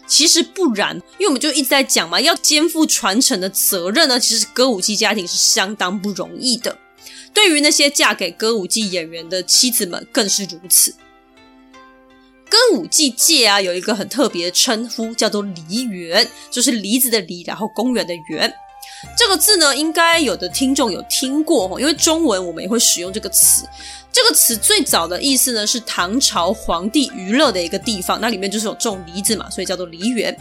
[0.07, 4.19] 其实不然，因为我们就一直在讲嘛，要肩负传承的责任呢。
[4.21, 6.79] 其实歌舞伎家庭是相当不容易的，
[7.35, 10.95] 对于那些嫁给歌舞伎演员的妻子们更是如此。
[12.49, 18.53] 歌舞伎界啊，有一个很特别的称呼，叫做梨园，就是梨子的梨，然后公园的园。
[19.17, 23.69] 这个字呢，应该有的听众有听过，因为中文我们也会使用这个词。
[24.11, 30.35] 这个词最早的意思呢，是唐朝皇帝娱乐的一个地方，那里面就是有种梨子嘛，所以叫做梨园。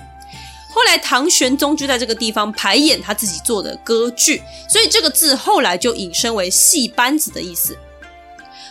[0.74, 7.78] 后来唐玄宗就在这个地方排演他自己做的歌剧，所以这个字后来就引申为戏班子的意思。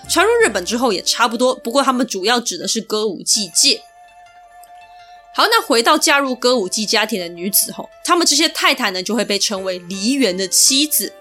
[0.09, 3.83] 传入日本之后也差不多，不过他们主要指的是歌舞伎界。
[5.37, 11.13] 好，那回到嫁入歌舞伎家庭的女子吼，她们这些太太呢，就会被称为梨园的妻子。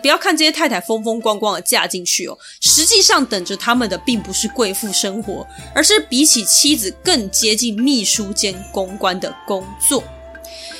[0.00, 10.02] 不要看这些太太风风光光的嫁进去哦，实际上等着他们的并不是贵妇生活，而是比起妻子更接近秘书兼公关的工作。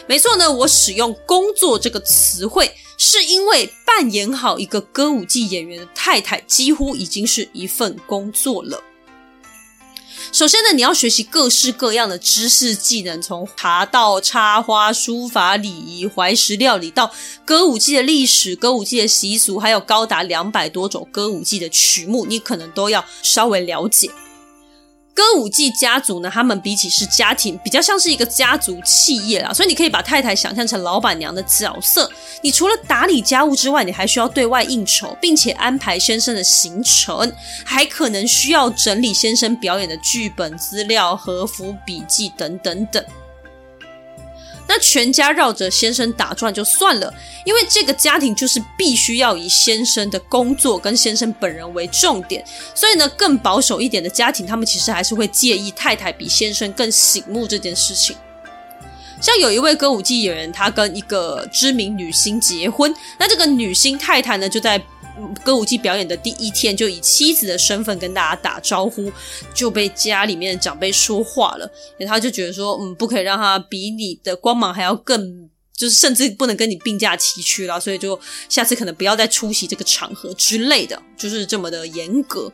[0.07, 8.83] 没错呢，我使用“工作”这个词汇，是因为扮演好一个歌舞伎演员的太太，几乎已经是一份工作了。
[10.33, 17.11] 首先呢，你要学习各式各样的知识技能，从茶道、插花、书法、礼仪、怀石料理到
[17.45, 24.11] 歌舞伎的历史、歌舞伎的习俗，还有高达两百多种歌舞伎的曲目，你可能都要稍微了解。
[25.17, 32.11] 歌舞伎家族呢，他们比起是家庭，比较像是一个家族企业啦，所以你可以把太太想象成老板娘的角色。
[32.43, 37.33] 你除了打理家务之外，你还需要对外应酬，并且安排先生的行程，
[37.65, 43.03] 还可能需要整理先生表演的剧本资料、和服笔记等等等。
[44.69, 47.13] 那全家绕着先生打转就算了，
[47.45, 58.17] 因为这个家庭就是必须要以先生的工作跟先生本人为重点，所以呢，更保守一点的家庭，他们其实还是会介意太太比先生更醒目这件事情。
[59.21, 64.81] 像有一位歌舞伎演员，他跟一个知名女星结婚，那这个女星太太呢，就在。
[65.45, 69.11] 歌舞伎表演的第一天，就以妻子的身份跟大家打招呼，
[69.55, 71.71] 就被家里面的长辈说话了。
[72.07, 77.81] 他就觉得说，嗯，不可以让他比你的光芒还要更，就是甚至不能跟你并驾齐驱了。
[77.81, 82.53] 所以就下次可能不要再出席这个场合之类的，就是这么的严格。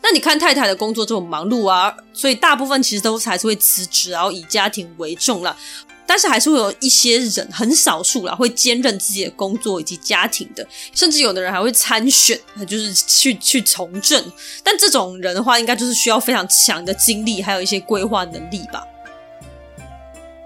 [0.00, 5.56] 那你看太太的工作这么忙碌啊，所以大部分其实都还是会辞职，然后以家庭为重了。
[6.08, 14.24] 但是还是会有一些人，很少数啦，会兼任自己的工作以及家庭的，甚至有的人还会参选，就是去去从政。
[14.64, 18.82] 但这种人的话，应该就是需要非常强的精力，还有一些规划能力吧。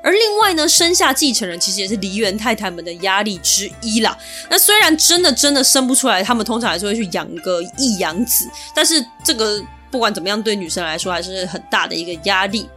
[0.03, 4.18] 而另外呢，生下继承人其实也是梨园太太们的压力之一啦。
[4.51, 12.68] 那虽然真的真的生不出来，他们通常还是会去养个一养子，但是这个不管怎么样，对女生来说还是很大的一个压力。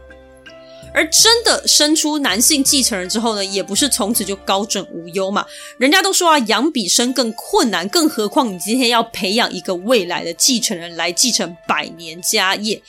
[0.96, 5.44] 而真的生出男性继承人之后呢，也不是从此就高枕无忧嘛。
[5.76, 12.82] 人家都说啊，养比生更困难，更何况你今天要培养一个未来的继承人来继承百年家业。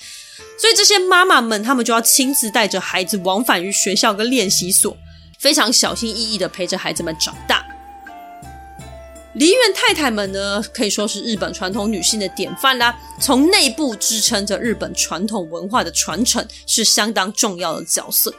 [0.57, 4.95] 所以这些妈妈们，她们就要亲自带着孩子往返于学校跟练习所，
[5.37, 7.76] 非常小心翼翼的陪着孩子们长大。
[9.37, 12.97] 梨园太太们呢，可以说是日本传统女性的典范啦。
[13.19, 18.33] 从内部支撑着日本传统文化的传承，是相当重要的角色。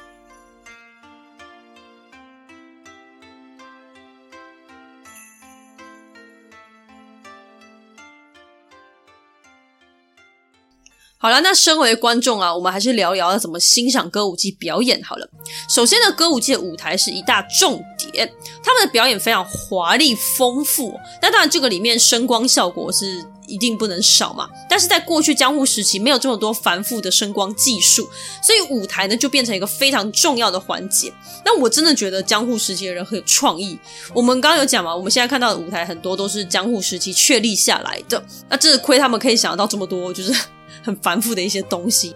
[11.20, 15.28] 好了，那身为观众啊，我们还是聊聊要怎么欣赏歌舞伎表演好了。
[15.68, 20.94] 首先呢，歌舞伎的舞台是一大重点，他们的表演非常华丽丰富。
[21.20, 24.48] 那当然，这个里面声光效果是一定不能少嘛。
[24.70, 28.08] 但是在过去江户时期，没有这么多繁复的声光技术，
[28.40, 31.12] 所以舞台呢就变成一个非常重要的环节。
[31.44, 33.76] 那我真的觉得江户时期的人很有创意。
[34.14, 38.24] 我们刚刚有讲嘛，我们现在看到的舞台很多都是江户时期确立下来的。
[38.48, 40.32] 那这亏他们可以想得到这么多，就是。
[40.82, 42.14] 很繁复的一些东西。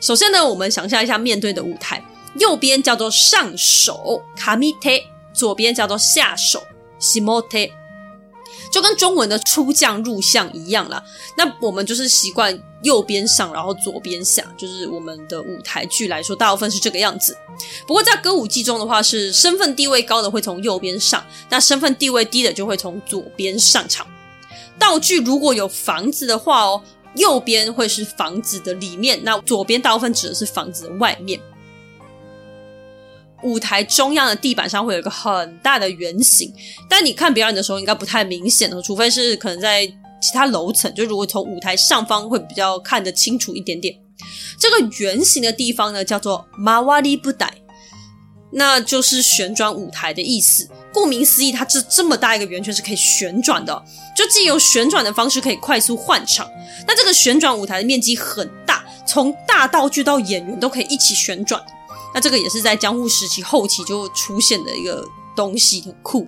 [0.00, 2.04] 首先呢，我们想象一下面对的舞台，
[2.36, 5.02] 右边叫做上手，kamite；
[5.34, 6.62] 左边叫做下手
[7.00, 7.72] ，shimote。
[8.70, 11.02] 就跟中文的出将入相一样啦。
[11.36, 17.36] 那我们就是习惯右边上，然后左边下，就是我们的舞台剧来说，大部分是这个样子。
[17.86, 24.06] 不过在歌舞伎中的话，是身份地位高的会从右边上，那身份地位低的就会从左边上场。
[24.78, 26.80] 道具如果有房子的话哦。
[27.16, 31.40] 右边会是房子的里面，那左边大部分指的是房子的外面。
[33.42, 36.52] 舞台中央的地板上会有一个很大的圆形，
[36.88, 39.86] 但你看表演的时候应该不太明显哦，除非是可能在
[40.20, 43.94] 其他楼层，就如果从舞台上方会比较看得清楚一点点。
[44.58, 47.48] 这个圆形的地方呢，叫做回り舞台，
[48.50, 50.68] 那就是旋转舞台的意思。
[50.92, 53.84] 顾名思义，它这这么大一个圆圈是可以旋转的，
[54.16, 56.48] 就既有旋转的方式可以快速换场。
[56.86, 61.62] 那这个旋转舞台的面积很大，从大道具到演员都可以一起旋转。
[62.14, 65.06] 那这个也是在江户时期后期就出现的一个
[65.36, 66.26] 东西，很酷。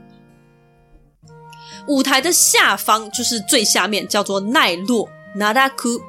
[1.89, 6.01] 舞台的下方就是最下面，叫做奈落 （naraku）。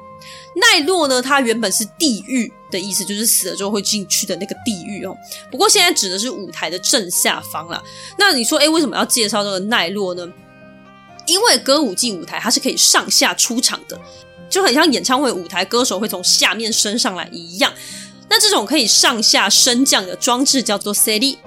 [0.54, 5.16] 奈落呢，它原本是地狱的意思，就是死了之后会进去的那个地狱哦。
[5.50, 7.82] 不过现在指的是舞台的正下方啦。
[8.18, 10.26] 那你说，诶，为什么要介绍这个奈落呢？
[11.26, 13.98] 因为歌舞伎舞台它是可以上下出场的。
[14.50, 17.72] 就很像演唱会舞台歌手会从下面升上来一样。
[18.28, 21.38] 那这种可以上下升降的装置叫做 sed。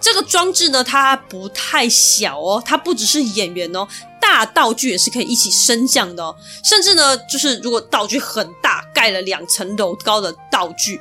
[0.00, 3.86] 这个装置呢，它不太小哦，它不只是演员哦，
[4.20, 6.34] 大道具也是可以一起升降的哦。
[6.62, 11.00] 甚至呢，就是如果道具很大，盖了两层楼高的道具，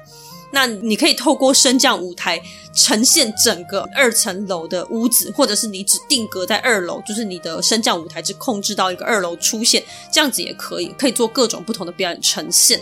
[0.52, 2.42] 那你可以透过升降舞台
[2.74, 12.82] 呈现整个二层楼的屋子，或者是你只定格在二楼，就是你的升降舞台只控制到一个二楼出现，这样子也可以，可以做各种不同的表演呈现。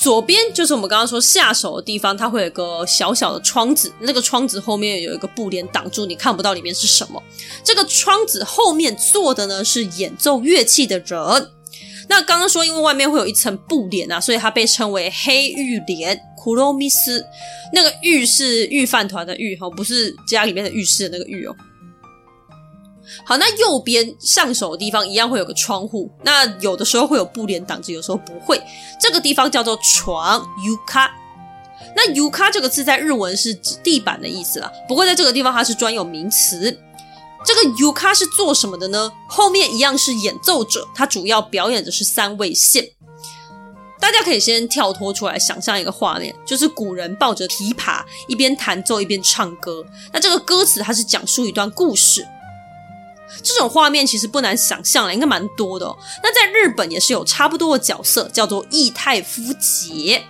[0.00, 7.22] 左边就是我们刚刚说下手的地方，它会有个小小的窗子，那个窗子后面有一个布帘挡住，你看不到里面是什么。
[7.62, 11.50] 这个窗子后面坐的呢是演奏乐器的人。
[12.08, 16.18] 那刚刚说，因为外面会有一层布帘啊，所以它被称为黑浴帘。
[16.42, 17.22] 库洛米斯，
[17.74, 21.54] 那个浴是玉饭团的玉，哈，不是家里面的浴室的那个浴哦。
[23.24, 28.60] 好，那右边上手的地方一样会有个窗户，那有的时候会有布帘挡着，有时候不会。
[29.00, 31.08] 这个地方叫做床，yuka。
[31.96, 36.78] 那 yuka 这个字在日文是指地板的意思啦，不过在这个地方它是专有名词。
[37.44, 39.10] 这个 yuka 是做什么的呢？
[39.26, 42.86] 后面一样是演奏者，它主要表演的是三味线。
[43.98, 49.84] 大家可以先跳脱出来想象一个画面，就是古人抱着琵琶，一边弹奏一边唱歌。
[50.12, 52.26] 那这个歌词它是讲述一段故事。
[53.42, 55.96] 这种画面其实不难想象了，应该蛮多的哦。
[56.22, 60.22] 那在日本也是有差不多的角色，叫做义太夫节。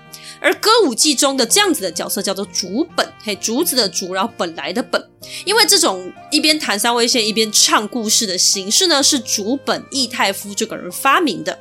[0.43, 5.11] 而歌舞伎中的这样子的角色叫做竹本，嘿，竹子的竹，然后本来的本。
[5.45, 11.59] 因为这种一边弹三味线一边唱故事的形式呢，是竹本义太夫这个人发明的。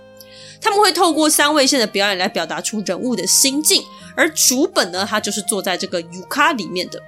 [0.61, 3.83] 他们会透过三味线的表演来表达出人物的心境，
[4.15, 7.01] 而竹本呢，他就是坐在这个 yuka 里面的。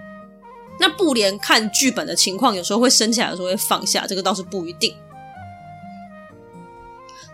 [0.82, 4.94] 那布帘看剧本的情况，有时候会升起来，有时候会放下，这个倒是不一定。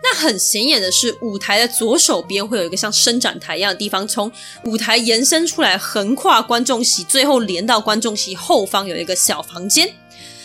[0.03, 4.29] 那很显眼的是，舞台的左手边会有一个像伸展台一样的地方，从
[4.65, 9.91] 舞台延伸出来，横跨观众席，最后连到观众席后方有一个小房间。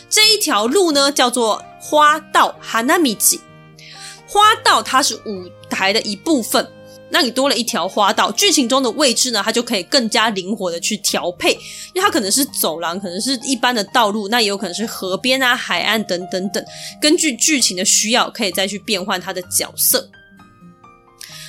[0.09, 3.41] 这一条路呢，叫做花道 （Hanamichi）。
[4.29, 6.71] 花道它是舞台的一部分。
[7.13, 11.53] 那你多了一条花道，剧情中的位置呢，它就可以更加灵活的去调配，
[11.93, 16.65] 因为它可能是走廊，可能是一般的道路，那也有可能是河边啊、海岸等等等，
[17.01, 20.09] 根据剧情的需要，可以再去变换它的角色。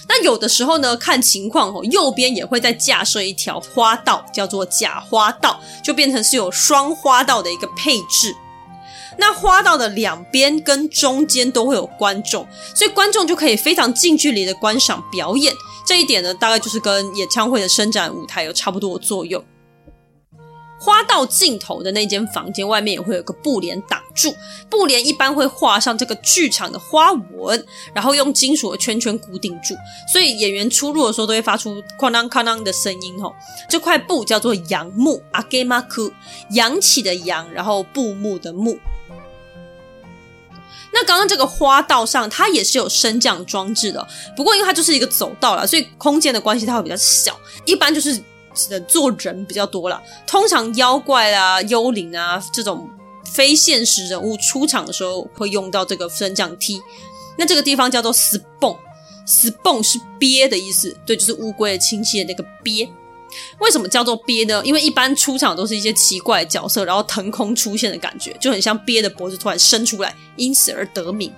[0.09, 8.35] 那有的时候呢，看情况哦，右边也会再架设一条花道，叫做假花道，就变成是有双花道的一个配置。
[9.17, 15.53] 那花道的两边跟中间都会有观众，所以观众就可以非常近距离的观赏表演。
[15.85, 19.43] 这一点呢，大概就是跟演唱会的伸展舞台有差不多的作用。
[20.79, 24.35] 花道尽头的那间房间外面也会有个布帘挡住，
[24.69, 29.75] 布帘一般会画上这个剧场的花纹，然后用金属的圈圈固定住，
[30.11, 33.17] 所以演员出入的时候都会发出哐当哐当的声音。
[33.21, 33.33] 吼，
[33.69, 36.11] 这块布叫做扬幕，阿给马库，
[36.49, 38.77] 扬起的扬，然后布幕的幕。
[40.92, 44.06] 那刚刚这个花道上，它也是有升降装置的，
[44.36, 48.16] 不过因为它就是一个走道啦，所以空间的关系它会比较小，一般就是
[48.54, 50.02] 只能坐人比较多啦。
[50.26, 52.88] 通常妖怪啊、幽灵啊这种
[53.24, 56.80] 非现实人物出场的时候，会用到这个升降梯。
[57.36, 58.78] 那这个地方叫做すぼん，
[59.26, 62.88] すぼん是鳖的意思，对，就是乌龟的亲戚的那个鳖。
[63.59, 64.61] 为什么叫做鳖呢？
[64.65, 71.31] 因为一般出场都是一些奇怪的角色，然后腾空出现的感觉，就很像鳖的脖子突然伸出来，因此而得名。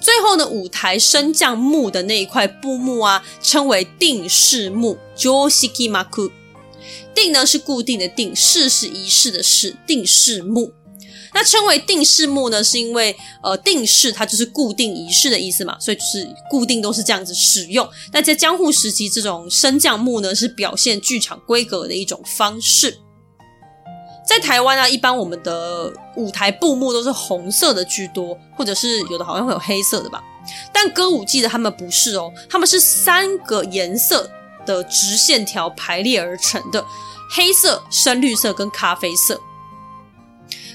[0.00, 6.30] 最后呢，舞台升降幕的那一块布幕啊，称为定式幕 joshikimaku。
[7.14, 10.72] 定呢是固定的定，式是仪式的式，定式幕。
[11.38, 13.14] 那称为定式幕呢，是因为
[13.44, 17.88] 呃定式它就是固定仪式的意思嘛，所以就是固定都是这样子使用。
[18.12, 22.98] 那在江户时期，这种升降幕呢是表现剧场规格的一种方式。
[24.26, 30.20] 在台湾啊，一般我们的舞台布幕都是红色的居多，或者是有的好像会有黑色的吧。
[30.72, 34.28] 但歌舞伎的他们不是哦，他们是三个颜色
[34.66, 36.84] 的直线条排列而成的，
[37.30, 39.40] 黑色、深绿色跟咖啡色。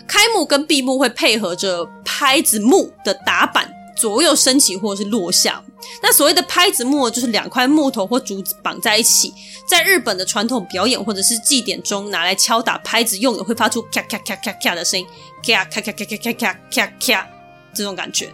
[0.08, 5.64] 开幕跟闭幕会配合着拍子木的打板左右升起或是落下。
[6.02, 9.34] 那所谓的拍子木就是两块木头或竹子绑在一起，
[9.68, 15.06] 在日本的传统表演或者是祭典中拿来敲打拍子用的，会发出咔咔咔咔咔的声音，
[15.46, 17.28] 咔咔咔咔咔咔咔咔
[17.74, 18.34] 这种感觉。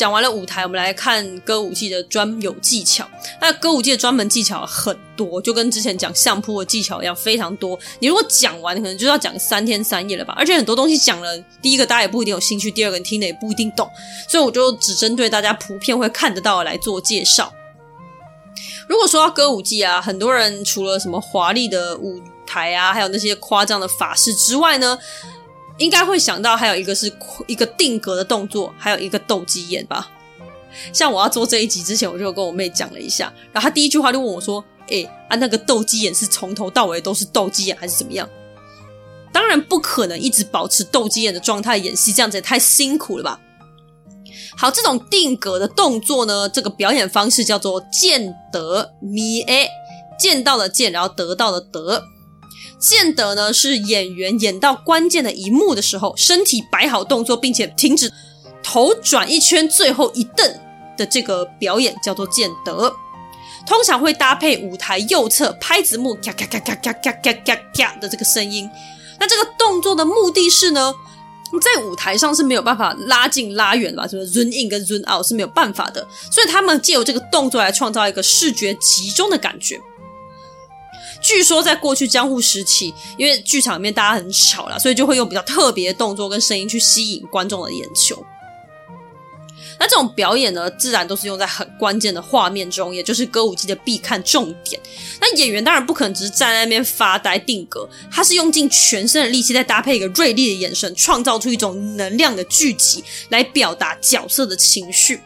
[0.00, 3.06] 讲完了舞台，我们来看歌舞伎的专有技巧。
[3.38, 7.78] 那歌舞伎的专门技巧很多，就跟之前讲相扑的技巧一样，非常多。
[7.98, 10.32] 你如果讲完，可能就要讲三天三夜了吧？
[10.38, 13.86] 而且很多东西讲了，第一个大家也不一定有兴趣，第二个你听的也不一定懂，
[14.26, 17.52] 所以我就只针对大家普遍会看得到的来做介绍。
[18.88, 24.98] 如果说到歌舞伎啊，很多人除了什么华丽的舞台啊，还有那些夸张的法式之外呢，
[25.80, 27.10] 应该会想到还有一个是
[27.46, 30.10] 一个定格的动作，还有一个斗鸡眼吧。
[30.92, 38.28] 像我要做这一集之前，我就跟我妹讲了一下，然后她第一句话就问我说：“诶，啊那个斗鸡眼是从头到尾都是斗鸡眼，还是怎么样？”
[39.32, 43.40] 当然不可能一直保持斗鸡眼的状态演戏，这样子也太辛苦了吧。
[44.58, 49.66] 好，这种定格的动作呢，这个表演方式叫做见得咪诶，
[50.18, 52.04] 见到了见，然后得到了得。
[52.80, 58.10] 见得呢是演员演到关键的一幕的时候，身体摆好动作，并且停止，
[58.62, 60.58] 头转一圈，最后一蹬
[60.96, 62.92] 的这个表演叫做见得。
[63.66, 68.68] 通常会搭配舞台右侧拍子幕咔咔咔咔咔咔咔咔的这个声音。
[69.20, 70.92] 那这个动作的目的是呢，
[71.62, 74.08] 在舞台上是没有办法拉近拉远的吧？
[74.08, 79.78] 什么 zoom in 跟 zoom out 是没有办法的，所以他们借由这个动作来创造一个视觉集中的感觉。
[81.20, 88.24] 据说在过去江户时期，因为剧场里面大家很吵啦，所以就会用比较特别的动作跟声音去吸引观众的眼球。
[89.78, 94.78] 那这种表演呢，自然都是用在很关键的画面中，也就是歌舞伎的必看重点。
[95.20, 105.20] 那演员当然不可能只是站在那边发呆定格，他是用尽全身的力气，再搭配一个锐利的眼神，创造出一种能量的聚集，来表达角色的情绪。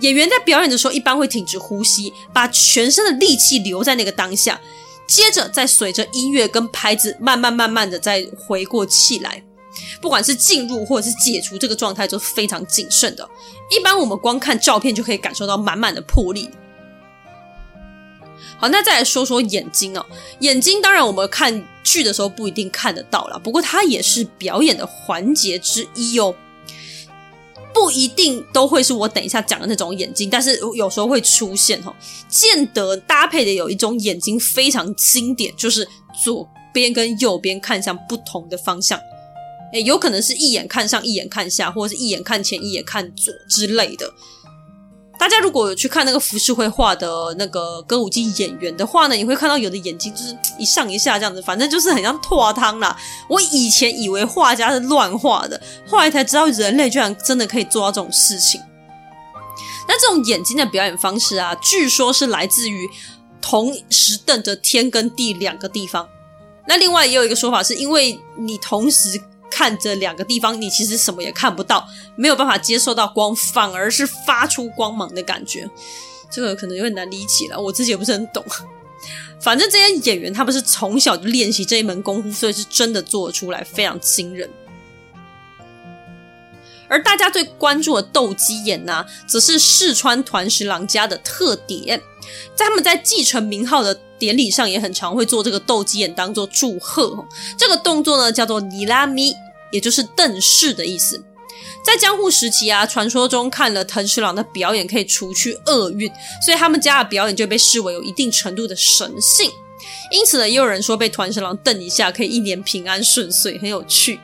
[0.00, 4.58] 演员在表演的时候，一般会挺直呼吸，把全身的力气留在那个当下。
[5.06, 9.42] 接着再随着音乐跟拍子，慢慢慢慢的再回过气来，
[10.00, 13.28] 不管是进入或者是解除这个状态，都是非常谨慎的。
[13.70, 16.48] 一般我们光看照片就可以感受到满满的魄力。
[18.58, 20.06] 好，那再来说说眼睛哦，
[20.38, 26.34] 眼睛当然我们看剧的时候不一定看得到啦，不过它也是表演的环节之一哦。
[27.74, 31.94] 不一定都会是我等一下讲的那种眼睛，但是有时候会出现哈。
[32.28, 35.86] 见得搭配的有一种眼睛非常经典，就是
[36.22, 38.98] 左边跟右边看向不同的方向，
[39.72, 44.12] 诶，有可能是一眼看上，一眼看下，或者是一眼看前，一眼看左之类的。
[45.22, 52.98] 大家如果有去看那个浮世绘画的那个歌舞伎演员的话呢，你会看到有的眼睛就是一上一下这样子，反正就是很像拓汤啦。
[53.28, 58.60] 我以前以为画家是乱画的，后来才知道人类居然真的可以做到这种事情。
[59.86, 62.90] 那这种眼睛的表演方式啊，据说是来自于
[63.40, 66.08] 同时瞪着天跟地两个地方。
[66.66, 69.22] 那另外也有一个说法，是因为你同时。
[69.54, 71.86] 看着两个地方，你其实什么也看不到，
[72.16, 75.68] 没有办法接受到光，反而是发出光芒的感觉。
[76.30, 78.42] 这个可能有点难理解了，我自己也不是很懂。
[79.38, 84.48] 反正这些演员他们是从小就练习这一门功夫，所以是真的做出来，非常惊人。
[86.92, 91.98] 而大家最关注的斗鸡眼呢，则是四川团十郎家的特点，
[92.54, 93.98] 在他们在继承名号的。
[94.22, 97.26] 典礼上也很常会做这个斗鸡眼当做祝贺，
[97.58, 99.34] 这个动作呢叫做尼拉咪，
[99.72, 101.20] 也就是瞪视的意思。
[101.84, 106.08] 在江户时期啊，传说中看了藤十郎的表演可以除去厄运，
[106.40, 109.50] 所以他们家的表演就被视为有一定程度的神性。
[110.12, 114.20] 因此呢，也有人说被团十郎瞪一下可以一年平安顺遂，很有趣。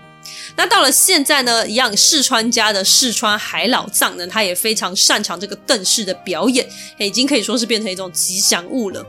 [0.56, 6.66] 那到了现在呢，一样四川家的四川海老藏呢，他也非常擅长这个邓氏的表演，
[6.98, 9.06] 已经可以说是变成一种吉祥物了。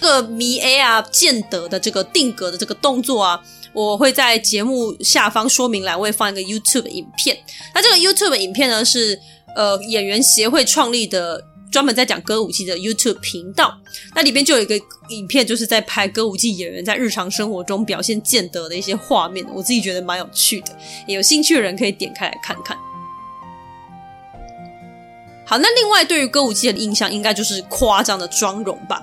[0.00, 3.40] 这个迷 A 啊，见得的这个定格的这个动作啊，
[3.72, 7.38] 我会在节目下方说明栏，我会放一个 YouTube 影片。
[7.74, 9.18] 那这个 YouTube 影片呢，是
[9.54, 13.76] 呃演员协会创立的，专门在讲歌舞伎的 YouTube 频道。
[14.14, 20.76] 那里边就有一个影片，就是在拍歌舞伎演员在日常生活中表现见得的一些画面，我自己觉得蛮有趣的，
[21.08, 22.76] 有兴趣的人可以点开来看看。
[25.44, 29.02] 好，那另外对于歌舞伎的印象，应该就是夸张的妆容吧。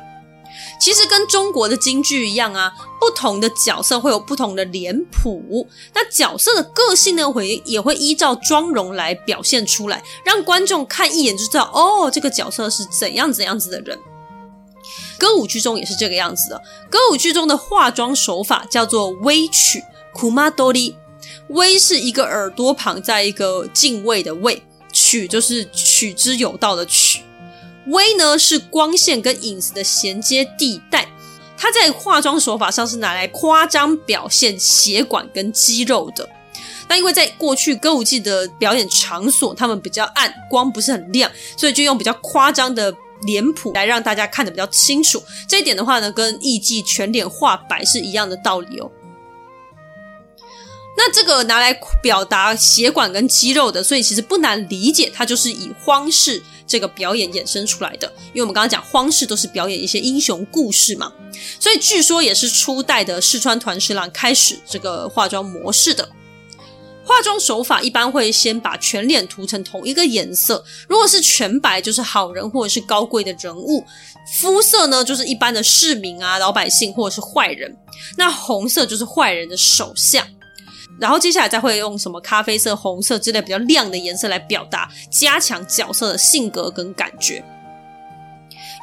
[0.80, 14.00] 其实跟中国的京剧一样啊，不同的角色会有不同的脸谱，那角色的个性呢，会也会依照妆容来表现出来，让观众看一眼就知道哦，这个角色是怎样怎样子的人。
[15.18, 19.84] 歌舞剧中也是这个样子的，歌舞剧中的化妆手法叫做微曲
[20.16, 20.96] kumadori，
[21.50, 24.64] 微是一个耳朵旁在一个敬畏的畏，
[24.94, 27.22] 曲就是取之有道的曲。
[27.90, 31.08] 微呢是光线跟影子的衔接地带，
[31.58, 36.28] 它在化妆手法上是拿来夸张表现血管跟肌肉的。
[36.88, 42.92] 那因为在过去歌舞伎的表演场所，他们比较暗，光不是很亮，所以就用比较夸张的
[43.24, 45.22] 脸谱来让大家看得比较清楚。
[45.48, 48.90] 这一点的话呢，跟艺伎全脸画白是一样的道理哦。
[50.98, 51.72] 那这个拿来
[52.02, 58.08] 表达血管跟肌肉的，所以其实不难理解，它就是以荒式这个表演衍生出来的。
[58.28, 61.12] 因为我们刚刚讲荒式都是表演一些英雄故事嘛，
[61.60, 66.08] 所以据说也是初代的四川团十郎开始这个化妆模式的。
[67.04, 73.84] 化妆手法一般会先把全脸涂成同一个颜色，如果是全白就是好人或者是高贵的人物，
[74.40, 77.76] 肤色呢就是一般的市民啊、老百姓或者是坏人，
[78.16, 80.24] 那红色就是坏人的手相。
[81.00, 87.44] 然后接下来再会用什么咖啡色、红色之类比较亮的颜色来表达，加强角色的性格跟感觉。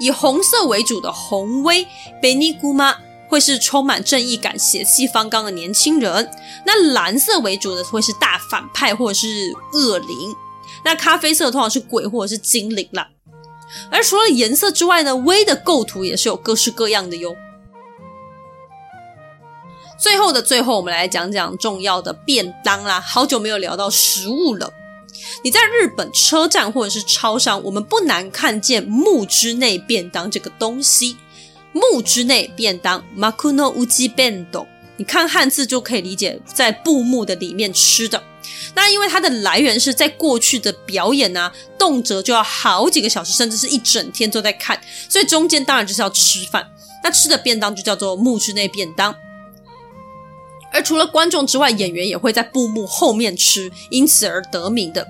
[0.01, 1.87] 以红色为主的红威
[2.21, 2.97] 贝尼姑妈
[3.29, 6.25] 会是充满正义感、血气方刚的年轻人；
[6.65, 10.35] 那蓝色为主的会是大反派或者是恶灵；
[10.85, 13.09] 那咖啡色通常是鬼或者是精灵啦。
[13.91, 17.35] 而除了颜色之外呢，威的构图也是有各式各样的哟。
[20.07, 23.01] 最后的最后，我们来讲讲重要的便当啦。
[23.01, 24.73] 好久没有聊到食物了。
[25.43, 31.17] 你在日本车站或者是超商，我们不难看见木之内便当这个东西。
[31.73, 34.65] 木之内便当幕の内弁当，
[34.97, 38.23] 你看汉字就可以理解，在布幕的里面吃的。
[38.77, 46.65] 那因为它的来源是在过去的表演啊，动辄就要好几个小时，甚至是一整天都在看，所以中间当然就是要吃饭。
[47.03, 49.13] 那吃的便当就叫做木之内便当。
[50.73, 55.07] 而除了观众之外，演员也会在布幕后面吃，因此而得名的。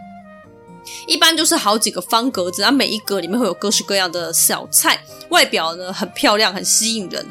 [1.09, 5.01] 一般就是好几个方格子，然后每一格里面会有各式各样的小菜，
[5.31, 7.27] 外表呢很漂亮，很吸引人。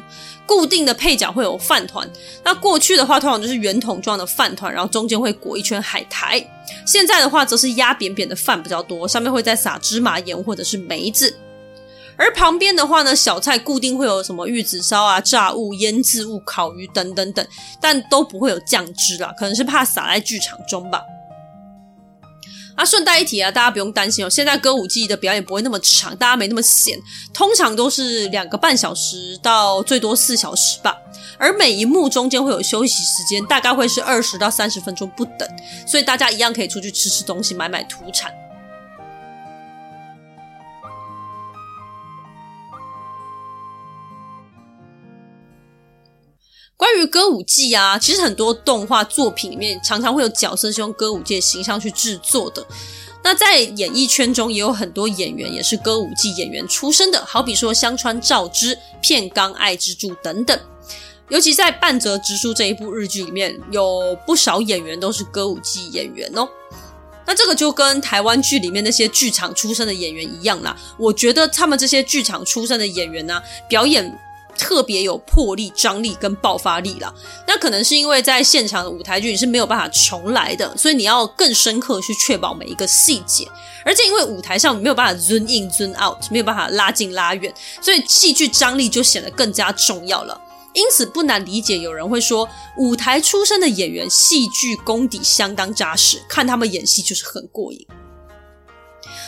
[0.46, 2.08] 固定的配角会有饭团，
[2.44, 6.40] 那过去的话通常就是圆筒状的饭团，然后中间会裹一圈海苔。
[6.86, 11.34] 现在的话则是压扁扁的饭比较多，上面会再撒芝麻盐或者是梅子。
[12.18, 17.46] 而旁边的话呢，小菜固定会有什么玉子烧啊、炸物、腌制物、烤鱼等等等，
[17.80, 21.02] 但都不会有酱汁啦，可能是怕洒在剧场中吧。
[22.74, 26.98] 啊，顺带一提啊，大家不用担心哦，现在歌舞伎的表演不会那么长，大家没那么闲，
[27.32, 30.94] 通常都是两个半小时到最多四小时吧。
[31.38, 35.48] 而每一幕中间会有休息时间，大概会是二十到三十分钟不等，
[35.86, 38.30] 所以大家一样可以出去吃吃东西，买买土产。
[46.76, 52.64] 关于歌舞伎啊，其实很多动画作品里面常常会有角色是用歌舞伎的形象去制作的。
[53.24, 60.58] 那在演艺圈中也有很多演员也是歌舞伎演员出身的，好比说香川照之、片冈爱之助等等。
[61.28, 66.46] 尤其在半泽直树这一部日剧里面，有不少演员都是歌舞伎演员哦。
[67.26, 70.76] 那这个就跟台湾剧里面那些剧场出身的演员一样啦。
[70.98, 74.16] 我觉得他们这些剧场出身的演员呢、表演。
[74.58, 77.12] 特别有魄力、张力跟爆发力啦。
[77.46, 83.48] 那可能是因为在现场的舞台剧你是没有办法重来的，所以你要更深刻去确保每一个细节。
[83.84, 90.40] 而且因为舞台上没有办法 zoom in、zoom out，没有办法拉近拉远，所以戏剧张力就显得更加重要了。
[90.74, 92.46] 因此不难理解，有人会说
[92.76, 97.86] 舞台出身的演员戏剧功底相当扎实，看他们演戏就是很过瘾。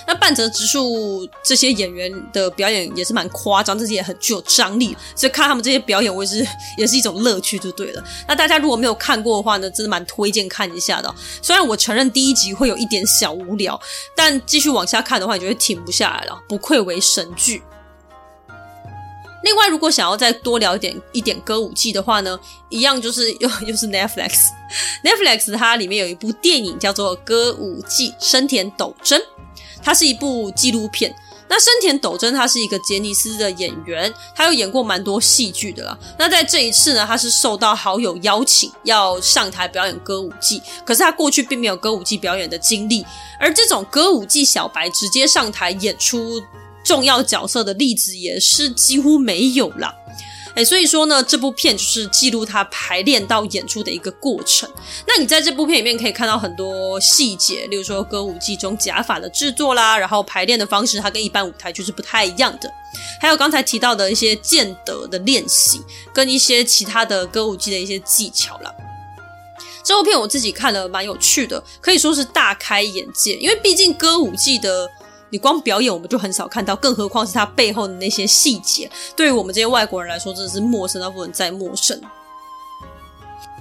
[0.09, 6.47] 那半泽直树这些演员的表演也是蛮夸张，这些也很具有张力，所以看他们这些表演，我也是
[6.79, 8.03] 也是一种乐趣，就对了。
[8.27, 11.15] 那大家如果没有看过的话呢，真的蛮推荐看一下的。
[11.43, 13.79] 虽然我承认第一集会有一点小无聊，
[14.17, 17.63] 但继续往下看的话，你就会停不下来了，不愧为神剧。
[19.45, 22.41] 另外，如果想要再多聊一点一点歌舞伎的话呢，
[22.71, 29.21] 一样就是又又是 Netflix，Netflix 它里面有一部电影叫做《歌舞伎生田斗真》。
[29.89, 31.11] 它是一部纪录片。
[31.49, 35.99] 那生田斗真他是一个杰尼斯的演员，他又演过蛮多戏剧的啦。
[36.19, 43.03] 那在这一次呢，他是受到好友邀请要上台表演歌舞伎，可是他过去并没有歌舞伎表演的经历，
[43.41, 46.43] 而这种歌舞伎小白直接上台演出
[46.85, 49.95] 重要角色的例子也是几乎没有啦。
[50.59, 54.69] 哎，所以说呢，这部片就是记录他排练到演出的一个过程。
[55.07, 62.69] 那你在这部片里面可以看到很多细节，例如说歌舞伎中假发的制作啦，然后排练的方式，它跟一般舞台剧是不太一样的。
[63.21, 65.81] 还有刚才提到的一些剑德的练习，
[66.13, 68.75] 跟一些其他的歌舞伎的一些技巧啦。
[69.85, 74.91] 这部片我自己看了蛮有趣的，可以说是大开眼界，因为毕竟歌舞伎的。
[75.31, 82.01] 你光表演我们就很少看到，更何况是他背后的那些细节，对于我们这些外国人来说，真的是陌生到不能再陌生。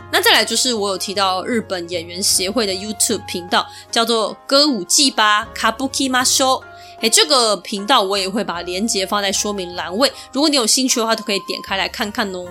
[0.09, 6.63] 那再来就是我有提到日本演员协会的 YouTube 频道，叫做歌舞伎吧 Kabuki Masho。
[7.01, 12.45] 哎，这个频道我也会把链接放在说明栏位，如果你有兴趣的话，都可以点开来看看哦。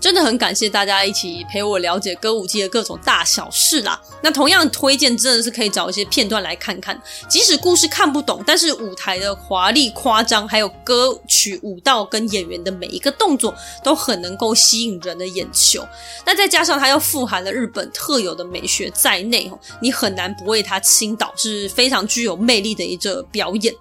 [0.00, 4.00] 真的很感谢大家一起陪我了解歌舞伎的各种大小事啦。
[4.22, 15.86] 那同样推荐真的是可以找一些片段来看看，即使故事看不懂，但是舞台的华丽夸张，还有歌曲、舞蹈跟演员的每一个动作都很能够吸引人的眼球。
[16.24, 23.74] 那再加上它又富含了日本特有的美学在内，你很难不为它倾倒，是非常具有魅力的一个表演。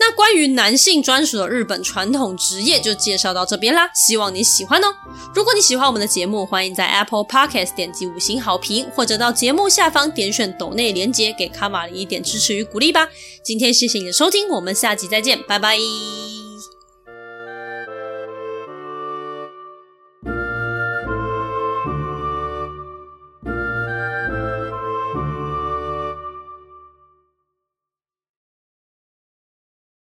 [0.00, 4.88] 那关于男性专属的日本传统职业就介绍到这边啦，希望你喜欢哦。
[5.34, 13.08] 如果你喜欢我们的节目，欢迎在 Apple Podcast 点击五星好评，或者到节目下方点选抖内连接，给卡玛里一点支持与鼓励吧。
[13.44, 15.76] 今天谢谢你的收听，我们下集再见，拜拜。